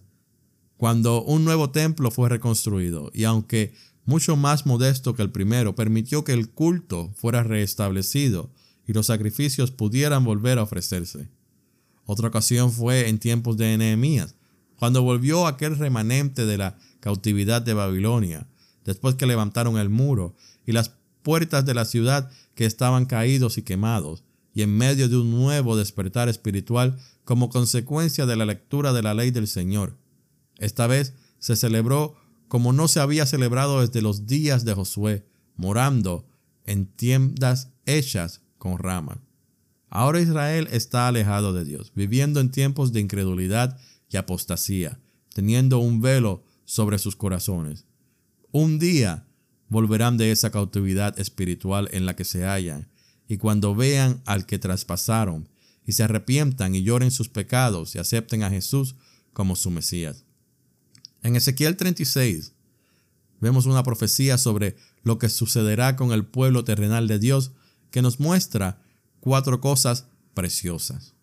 cuando 0.77 1.21
un 1.23 1.45
nuevo 1.45 1.69
templo 1.69 2.09
fue 2.09 2.29
reconstruido 2.29 3.11
y 3.13 3.25
aunque 3.25 3.73
mucho 4.05 4.35
más 4.35 4.65
modesto 4.65 5.13
que 5.13 5.21
el 5.21 5.29
primero, 5.29 5.75
permitió 5.75 6.23
que 6.23 6.33
el 6.33 6.49
culto 6.49 7.13
fuera 7.15 7.43
restablecido 7.43 8.49
y 8.89 8.93
los 8.93 9.05
sacrificios 9.05 9.69
pudieran 9.69 10.23
volver 10.23 10.57
a 10.57 10.63
ofrecerse. 10.63 11.29
Otra 12.05 12.29
ocasión 12.29 12.71
fue 12.71 13.07
en 13.07 13.19
tiempos 13.19 13.55
de 13.55 13.77
Nehemías, 13.77 14.33
cuando 14.77 15.03
volvió 15.03 15.45
aquel 15.45 15.77
remanente 15.77 16.47
de 16.47 16.57
la 16.57 16.75
cautividad 16.99 17.61
de 17.61 17.75
Babilonia, 17.75 18.47
después 18.85 19.13
que 19.13 19.27
levantaron 19.27 19.77
el 19.77 19.89
muro 19.89 20.33
y 20.65 20.71
las 20.71 20.93
puertas 21.21 21.67
de 21.67 21.75
la 21.75 21.85
ciudad 21.85 22.31
que 22.55 22.65
estaban 22.65 23.05
caídos 23.05 23.59
y 23.59 23.61
quemados, 23.61 24.23
y 24.55 24.63
en 24.63 24.75
medio 24.75 25.07
de 25.07 25.17
un 25.17 25.29
nuevo 25.29 25.77
despertar 25.77 26.27
espiritual 26.27 26.97
como 27.25 27.49
consecuencia 27.49 28.25
de 28.25 28.37
la 28.37 28.47
lectura 28.47 28.91
de 28.91 29.03
la 29.03 29.13
ley 29.13 29.29
del 29.29 29.47
Señor. 29.47 29.99
Esta 30.57 30.87
vez 30.87 31.13
se 31.37 31.55
celebró 31.55 32.15
como 32.47 32.73
no 32.73 32.87
se 32.87 33.01
había 33.01 33.27
celebrado 33.27 33.81
desde 33.81 34.01
los 34.01 34.25
días 34.25 34.65
de 34.65 34.73
Josué, 34.73 35.27
morando 35.55 36.27
en 36.65 36.87
tiendas 36.87 37.69
hechas 37.85 38.41
con 38.59 38.77
ramas. 38.77 39.17
Ahora 39.89 40.21
Israel 40.21 40.67
está 40.71 41.07
alejado 41.07 41.51
de 41.51 41.65
Dios, 41.65 41.91
viviendo 41.95 42.39
en 42.39 42.51
tiempos 42.51 42.93
de 42.93 42.99
incredulidad 42.99 43.79
y 44.07 44.17
apostasía, 44.17 44.99
teniendo 45.33 45.79
un 45.79 46.01
velo 46.01 46.43
sobre 46.65 46.99
sus 46.99 47.15
corazones. 47.15 47.85
Un 48.51 48.77
día 48.77 49.25
volverán 49.67 50.17
de 50.17 50.31
esa 50.31 50.51
cautividad 50.51 51.19
espiritual 51.19 51.89
en 51.91 52.05
la 52.05 52.15
que 52.15 52.25
se 52.25 52.45
hallan, 52.45 52.87
y 53.27 53.37
cuando 53.37 53.73
vean 53.73 54.21
al 54.25 54.45
que 54.45 54.59
traspasaron, 54.59 55.49
y 55.85 55.93
se 55.93 56.03
arrepientan 56.03 56.75
y 56.75 56.83
lloren 56.83 57.09
sus 57.09 57.29
pecados 57.29 57.95
y 57.95 57.97
acepten 57.97 58.43
a 58.43 58.51
Jesús 58.51 58.95
como 59.33 59.55
su 59.55 59.71
Mesías. 59.71 60.23
En 61.23 61.35
Ezequiel 61.35 61.77
36 61.77 62.53
vemos 63.39 63.65
una 63.65 63.81
profecía 63.81 64.37
sobre 64.37 64.75
lo 65.01 65.17
que 65.17 65.29
sucederá 65.29 65.95
con 65.95 66.11
el 66.11 66.25
pueblo 66.25 66.63
terrenal 66.63 67.07
de 67.07 67.17
Dios 67.17 67.53
que 67.91 68.01
nos 68.01 68.19
muestra 68.19 68.81
cuatro 69.19 69.61
cosas 69.61 70.07
preciosas. 70.33 71.13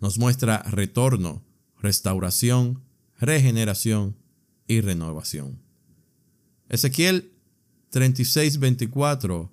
Nos 0.00 0.18
muestra 0.18 0.62
retorno, 0.62 1.42
restauración, 1.78 2.82
regeneración 3.18 4.16
y 4.66 4.80
renovación. 4.80 5.60
Ezequiel 6.68 7.32
36, 7.90 8.58
24 8.58 9.52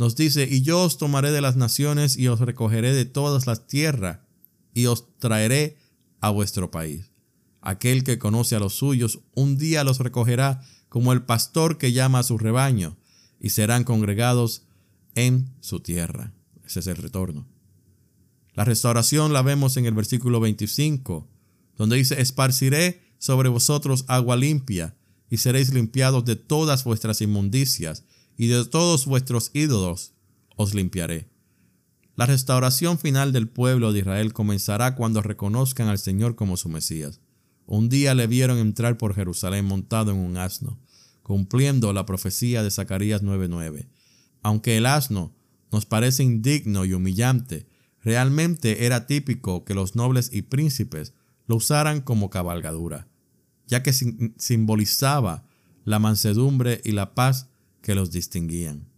nos 0.00 0.16
dice, 0.16 0.48
y 0.50 0.62
yo 0.62 0.82
os 0.82 0.96
tomaré 0.96 1.30
de 1.30 1.42
las 1.42 1.56
naciones 1.56 2.16
y 2.16 2.28
os 2.28 2.40
recogeré 2.40 2.94
de 2.94 3.04
todas 3.04 3.46
las 3.46 3.66
tierras 3.66 4.20
y 4.72 4.86
os 4.86 5.06
traeré 5.18 5.76
a 6.20 6.30
vuestro 6.30 6.70
país. 6.70 7.10
Aquel 7.60 8.02
que 8.02 8.18
conoce 8.18 8.56
a 8.56 8.60
los 8.60 8.74
suyos 8.74 9.20
un 9.34 9.58
día 9.58 9.84
los 9.84 9.98
recogerá 9.98 10.62
como 10.88 11.12
el 11.12 11.22
pastor 11.22 11.76
que 11.76 11.92
llama 11.92 12.20
a 12.20 12.22
su 12.22 12.38
rebaño 12.38 12.96
y 13.40 13.50
serán 13.50 13.84
congregados 13.84 14.62
en 15.14 15.54
su 15.60 15.80
tierra. 15.80 16.32
Ese 16.64 16.80
es 16.80 16.86
el 16.86 16.96
retorno. 16.96 17.46
La 18.54 18.64
restauración 18.64 19.32
la 19.32 19.42
vemos 19.42 19.76
en 19.76 19.86
el 19.86 19.94
versículo 19.94 20.40
25, 20.40 21.28
donde 21.76 21.96
dice, 21.96 22.20
esparciré 22.20 23.02
sobre 23.18 23.48
vosotros 23.48 24.04
agua 24.08 24.36
limpia 24.36 24.96
y 25.30 25.36
seréis 25.36 25.72
limpiados 25.72 26.24
de 26.24 26.36
todas 26.36 26.84
vuestras 26.84 27.20
inmundicias, 27.20 28.04
y 28.36 28.46
de 28.46 28.64
todos 28.64 29.04
vuestros 29.04 29.50
ídolos 29.52 30.14
os 30.56 30.74
limpiaré. 30.74 31.28
La 32.16 32.26
restauración 32.26 32.98
final 32.98 33.32
del 33.32 33.48
pueblo 33.48 33.92
de 33.92 34.00
Israel 34.00 34.32
comenzará 34.32 34.94
cuando 34.94 35.22
reconozcan 35.22 35.88
al 35.88 35.98
Señor 35.98 36.36
como 36.36 36.56
su 36.56 36.68
Mesías. 36.68 37.20
Un 37.66 37.88
día 37.88 38.14
le 38.14 38.26
vieron 38.26 38.58
entrar 38.58 38.98
por 38.98 39.14
Jerusalén 39.14 39.64
montado 39.64 40.10
en 40.10 40.18
un 40.18 40.36
asno, 40.36 40.78
cumpliendo 41.22 41.92
la 41.92 42.06
profecía 42.06 42.62
de 42.62 42.70
Zacarías 42.70 43.22
9:9. 43.22 43.88
Aunque 44.42 44.76
el 44.76 44.86
asno 44.86 45.34
nos 45.70 45.86
parece 45.86 46.22
indigno 46.24 46.84
y 46.84 46.94
humillante, 46.94 47.66
realmente 48.02 48.86
era 48.86 49.06
típico 49.06 49.64
que 49.64 49.74
los 49.74 49.94
nobles 49.94 50.30
y 50.32 50.42
príncipes 50.42 51.14
lo 51.46 51.56
usaran 51.56 52.00
como 52.00 52.30
cabalgadura 52.30 53.10
ya 53.70 53.84
que 53.84 53.92
simbolizaba 53.92 55.46
la 55.84 56.00
mansedumbre 56.00 56.80
y 56.84 56.90
la 56.90 57.14
paz 57.14 57.48
que 57.82 57.94
los 57.94 58.10
distinguían. 58.10 58.88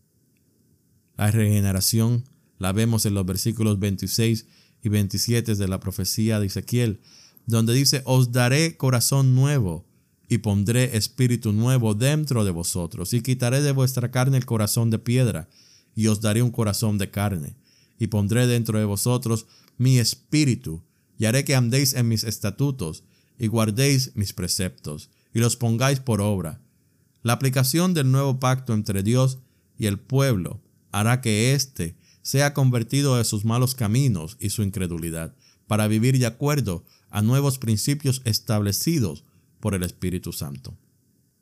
La 1.18 1.30
regeneración 1.30 2.24
la 2.58 2.72
vemos 2.72 3.04
en 3.04 3.12
los 3.12 3.26
versículos 3.26 3.78
26 3.78 4.46
y 4.82 4.88
27 4.88 5.54
de 5.56 5.68
la 5.68 5.78
profecía 5.78 6.40
de 6.40 6.46
Ezequiel, 6.46 7.00
donde 7.46 7.74
dice, 7.74 8.00
os 8.06 8.32
daré 8.32 8.78
corazón 8.78 9.34
nuevo 9.34 9.84
y 10.32 10.38
pondré 10.38 10.96
espíritu 10.96 11.52
nuevo 11.52 11.94
dentro 11.94 12.42
de 12.42 12.50
vosotros 12.50 13.12
y 13.12 13.20
quitaré 13.20 13.60
de 13.60 13.72
vuestra 13.72 14.10
carne 14.10 14.38
el 14.38 14.46
corazón 14.46 14.88
de 14.88 14.98
piedra 14.98 15.50
y 15.94 16.06
os 16.06 16.22
daré 16.22 16.42
un 16.42 16.50
corazón 16.50 16.96
de 16.96 17.10
carne 17.10 17.54
y 17.98 18.06
pondré 18.06 18.46
dentro 18.46 18.78
de 18.78 18.86
vosotros 18.86 19.44
mi 19.76 19.98
espíritu 19.98 20.82
y 21.18 21.26
haré 21.26 21.44
que 21.44 21.54
andéis 21.54 21.92
en 21.92 22.08
mis 22.08 22.24
estatutos 22.24 23.04
y 23.38 23.48
guardéis 23.48 24.12
mis 24.14 24.32
preceptos, 24.32 25.10
y 25.34 25.40
los 25.40 25.56
pongáis 25.56 26.00
por 26.00 26.22
obra. 26.22 26.62
La 27.22 27.34
aplicación 27.34 27.92
del 27.92 28.10
nuevo 28.10 28.40
pacto 28.40 28.72
entre 28.72 29.02
Dios 29.02 29.38
y 29.78 29.86
el 29.86 29.98
pueblo 29.98 30.62
hará 30.92 31.20
que 31.20 31.52
éste 31.52 31.94
sea 32.22 32.54
convertido 32.54 33.16
de 33.16 33.24
sus 33.24 33.44
malos 33.44 33.74
caminos 33.74 34.38
y 34.40 34.48
su 34.48 34.62
incredulidad, 34.62 35.34
para 35.66 35.88
vivir 35.88 36.18
de 36.18 36.26
acuerdo 36.26 36.84
a 37.10 37.20
nuevos 37.20 37.58
principios 37.58 38.22
establecidos 38.24 39.24
por 39.62 39.74
el 39.74 39.84
Espíritu 39.84 40.32
Santo. 40.32 40.76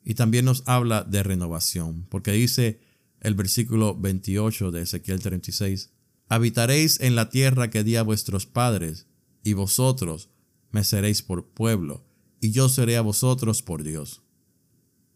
Y 0.05 0.15
también 0.15 0.45
nos 0.45 0.63
habla 0.67 1.05
de 1.05 1.23
renovación, 1.23 2.07
porque 2.11 2.33
dice 2.33 2.79
el 3.21 3.35
versículo 3.35 3.99
28 3.99 4.71
de 4.71 4.83
Ezequiel 4.83 5.21
36, 5.21 5.91
Habitaréis 6.29 7.01
en 7.01 7.17
la 7.17 7.31
tierra 7.31 7.71
que 7.71 7.83
di 7.83 7.97
a 7.97 8.03
vuestros 8.03 8.45
padres, 8.45 9.07
y 9.43 9.55
vosotros 9.55 10.29
me 10.71 10.85
seréis 10.85 11.23
por 11.23 11.49
pueblo, 11.49 12.05
y 12.43 12.51
yo 12.51 12.69
seré 12.69 12.99
a 12.99 13.01
vosotros 13.01 13.63
por 13.63 13.83
Dios. 13.83 14.23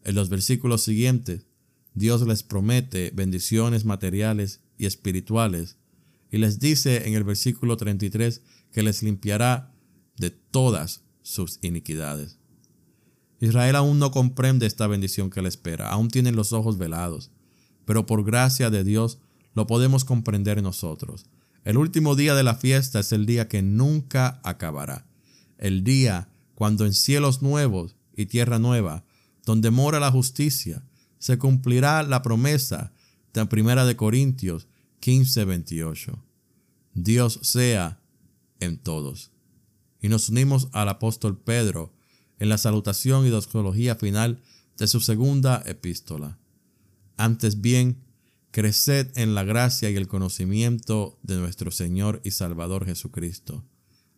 En 0.03 0.15
los 0.15 0.29
versículos 0.29 0.81
siguientes, 0.81 1.45
Dios 1.93 2.27
les 2.27 2.41
promete 2.41 3.11
bendiciones 3.13 3.85
materiales 3.85 4.61
y 4.79 4.87
espirituales, 4.87 5.77
y 6.31 6.39
les 6.39 6.59
dice 6.59 7.07
en 7.07 7.13
el 7.13 7.23
versículo 7.23 7.77
33 7.77 8.41
que 8.71 8.81
les 8.81 9.03
limpiará 9.03 9.71
de 10.17 10.31
todas 10.31 11.03
sus 11.21 11.59
iniquidades. 11.61 12.39
Israel 13.45 13.75
aún 13.75 13.99
no 13.99 14.11
comprende 14.11 14.65
esta 14.65 14.87
bendición 14.87 15.29
que 15.29 15.41
le 15.41 15.49
espera, 15.49 15.89
aún 15.89 16.09
tienen 16.09 16.35
los 16.35 16.53
ojos 16.53 16.77
velados, 16.77 17.31
pero 17.85 18.05
por 18.05 18.23
gracia 18.23 18.69
de 18.69 18.83
Dios 18.83 19.19
lo 19.53 19.67
podemos 19.67 20.05
comprender 20.05 20.61
nosotros. 20.61 21.25
El 21.63 21.77
último 21.77 22.15
día 22.15 22.35
de 22.35 22.43
la 22.43 22.55
fiesta 22.55 22.99
es 22.99 23.11
el 23.11 23.25
día 23.25 23.47
que 23.47 23.61
nunca 23.61 24.39
acabará, 24.43 25.07
el 25.57 25.83
día 25.83 26.29
cuando 26.53 26.85
en 26.85 26.93
cielos 26.93 27.41
nuevos 27.41 27.95
y 28.15 28.27
tierra 28.27 28.59
nueva, 28.59 29.03
donde 29.45 29.71
mora 29.71 29.99
la 29.99 30.11
justicia, 30.11 30.83
se 31.19 31.37
cumplirá 31.37 32.03
la 32.03 32.21
promesa 32.21 32.93
de 33.33 33.45
Primera 33.45 33.85
de 33.85 33.95
Corintios 33.95 34.67
15, 35.01 35.45
28. 35.45 36.23
Dios 36.93 37.39
sea 37.43 37.99
en 38.59 38.77
todos. 38.77 39.31
Y 40.01 40.07
nos 40.07 40.29
unimos 40.29 40.69
al 40.71 40.89
apóstol 40.89 41.37
Pedro 41.37 41.94
en 42.39 42.49
la 42.49 42.57
salutación 42.57 43.25
y 43.25 43.29
doxología 43.29 43.95
final 43.95 44.41
de 44.77 44.87
su 44.87 44.99
segunda 44.99 45.63
epístola. 45.65 46.37
Antes 47.17 47.61
bien, 47.61 48.03
creced 48.51 49.07
en 49.15 49.35
la 49.35 49.43
gracia 49.43 49.89
y 49.89 49.95
el 49.95 50.07
conocimiento 50.07 51.17
de 51.23 51.37
nuestro 51.37 51.71
Señor 51.71 52.21
y 52.23 52.31
Salvador 52.31 52.85
Jesucristo. 52.85 53.63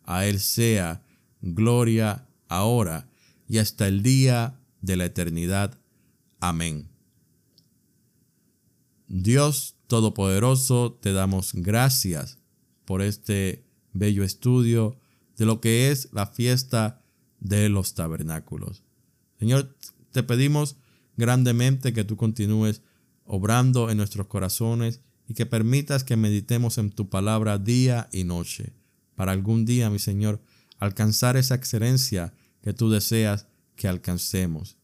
A 0.04 0.26
Él 0.26 0.40
sea 0.40 1.02
gloria 1.40 2.28
ahora 2.48 3.08
y 3.48 3.58
hasta 3.58 3.86
el 3.86 4.02
día 4.02 4.60
de 4.80 4.96
la 4.96 5.04
eternidad. 5.04 5.78
Amén. 6.40 6.88
Dios 9.06 9.76
Todopoderoso, 9.88 10.98
te 11.00 11.14
damos 11.14 11.52
gracias 11.54 12.38
por 12.84 13.00
este 13.00 13.64
bello 13.94 14.22
estudio 14.22 14.98
de 15.38 15.46
lo 15.46 15.62
que 15.62 15.90
es 15.90 16.10
la 16.12 16.26
fiesta 16.26 17.02
de 17.40 17.68
los 17.68 17.94
tabernáculos. 17.94 18.82
Señor, 19.38 19.76
te 20.12 20.22
pedimos 20.22 20.76
grandemente 21.16 21.92
que 21.92 22.04
tú 22.04 22.16
continúes 22.16 22.82
obrando 23.24 23.90
en 23.90 23.98
nuestros 23.98 24.26
corazones 24.26 25.00
y 25.28 25.34
que 25.34 25.46
permitas 25.46 26.04
que 26.04 26.16
meditemos 26.16 26.78
en 26.78 26.90
tu 26.90 27.08
palabra 27.08 27.58
día 27.58 28.08
y 28.12 28.24
noche, 28.24 28.72
para 29.14 29.32
algún 29.32 29.66
día, 29.66 29.90
mi 29.90 29.98
Señor, 29.98 30.40
alcanzar 30.78 31.36
esa 31.36 31.54
excelencia 31.54 32.32
que 32.62 32.72
tú 32.72 32.88
deseas 32.88 33.46
que 33.76 33.88
alcancemos. 33.88 34.76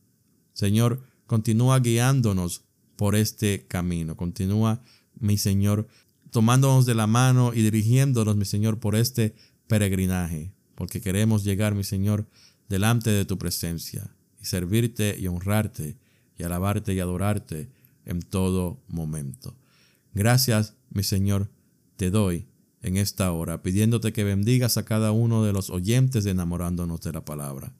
Señor, 0.53 1.03
continúa 1.27 1.79
guiándonos 1.81 2.65
por 2.97 3.15
este 3.15 3.67
camino. 3.67 4.17
Continúa, 4.17 4.83
mi 5.19 5.39
Señor, 5.39 5.89
tomándonos 6.31 6.85
de 6.87 6.95
la 6.95 7.07
mano 7.07 7.53
y 7.55 7.63
dirigiéndonos, 7.63 8.37
mi 8.37 8.45
Señor, 8.45 8.81
por 8.81 8.97
este 8.97 9.35
peregrinaje, 9.67 10.53
porque 10.75 11.01
queremos 11.01 11.45
llegar, 11.45 11.75
mi 11.75 11.85
Señor, 11.85 12.27
delante 12.69 13.11
de 13.11 13.25
tu 13.25 13.39
presencia 13.39 14.15
y 14.41 14.47
servirte 14.47 15.17
y 15.19 15.27
honrarte 15.27 15.97
y 16.37 16.43
alabarte 16.43 16.95
y 16.95 17.01
adorarte 17.01 17.69
en 18.05 18.21
todo 18.21 18.83
momento. 18.89 19.57
Gracias, 20.13 20.75
mi 20.91 21.03
Señor, 21.03 21.51
te 21.97 22.11
doy 22.11 22.47
en 22.83 22.97
esta 22.97 23.33
hora, 23.33 23.63
pidiéndote 23.63 24.13
que 24.13 24.25
bendigas 24.25 24.77
a 24.77 24.85
cada 24.85 25.13
uno 25.13 25.45
de 25.45 25.53
los 25.53 25.71
oyentes 25.71 26.27
enamorándonos 26.27 27.01
de 27.01 27.13
la 27.13 27.25
palabra. 27.25 27.73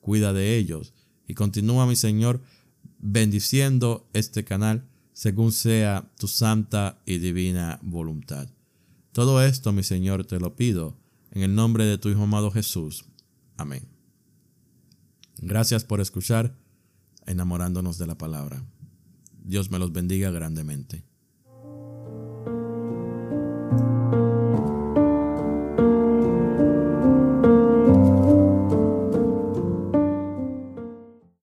Cuida 0.00 0.32
de 0.32 0.56
ellos 0.56 0.92
y 1.26 1.34
continúa, 1.34 1.86
mi 1.86 1.96
Señor, 1.96 2.40
bendiciendo 2.98 4.08
este 4.12 4.44
canal 4.44 4.84
según 5.12 5.52
sea 5.52 6.10
tu 6.18 6.28
santa 6.28 7.00
y 7.06 7.18
divina 7.18 7.78
voluntad. 7.82 8.48
Todo 9.12 9.42
esto, 9.42 9.72
mi 9.72 9.82
Señor, 9.82 10.24
te 10.24 10.40
lo 10.40 10.56
pido 10.56 10.96
en 11.34 11.42
el 11.42 11.54
nombre 11.54 11.86
de 11.86 11.96
tu 11.96 12.10
Hijo 12.10 12.24
amado 12.24 12.50
Jesús. 12.50 13.06
Amén. 13.56 13.88
Gracias 15.38 15.82
por 15.82 16.00
escuchar, 16.02 16.54
enamorándonos 17.24 17.96
de 17.96 18.06
la 18.06 18.18
palabra. 18.18 18.62
Dios 19.42 19.70
me 19.70 19.78
los 19.78 19.92
bendiga 19.92 20.30
grandemente. 20.30 21.04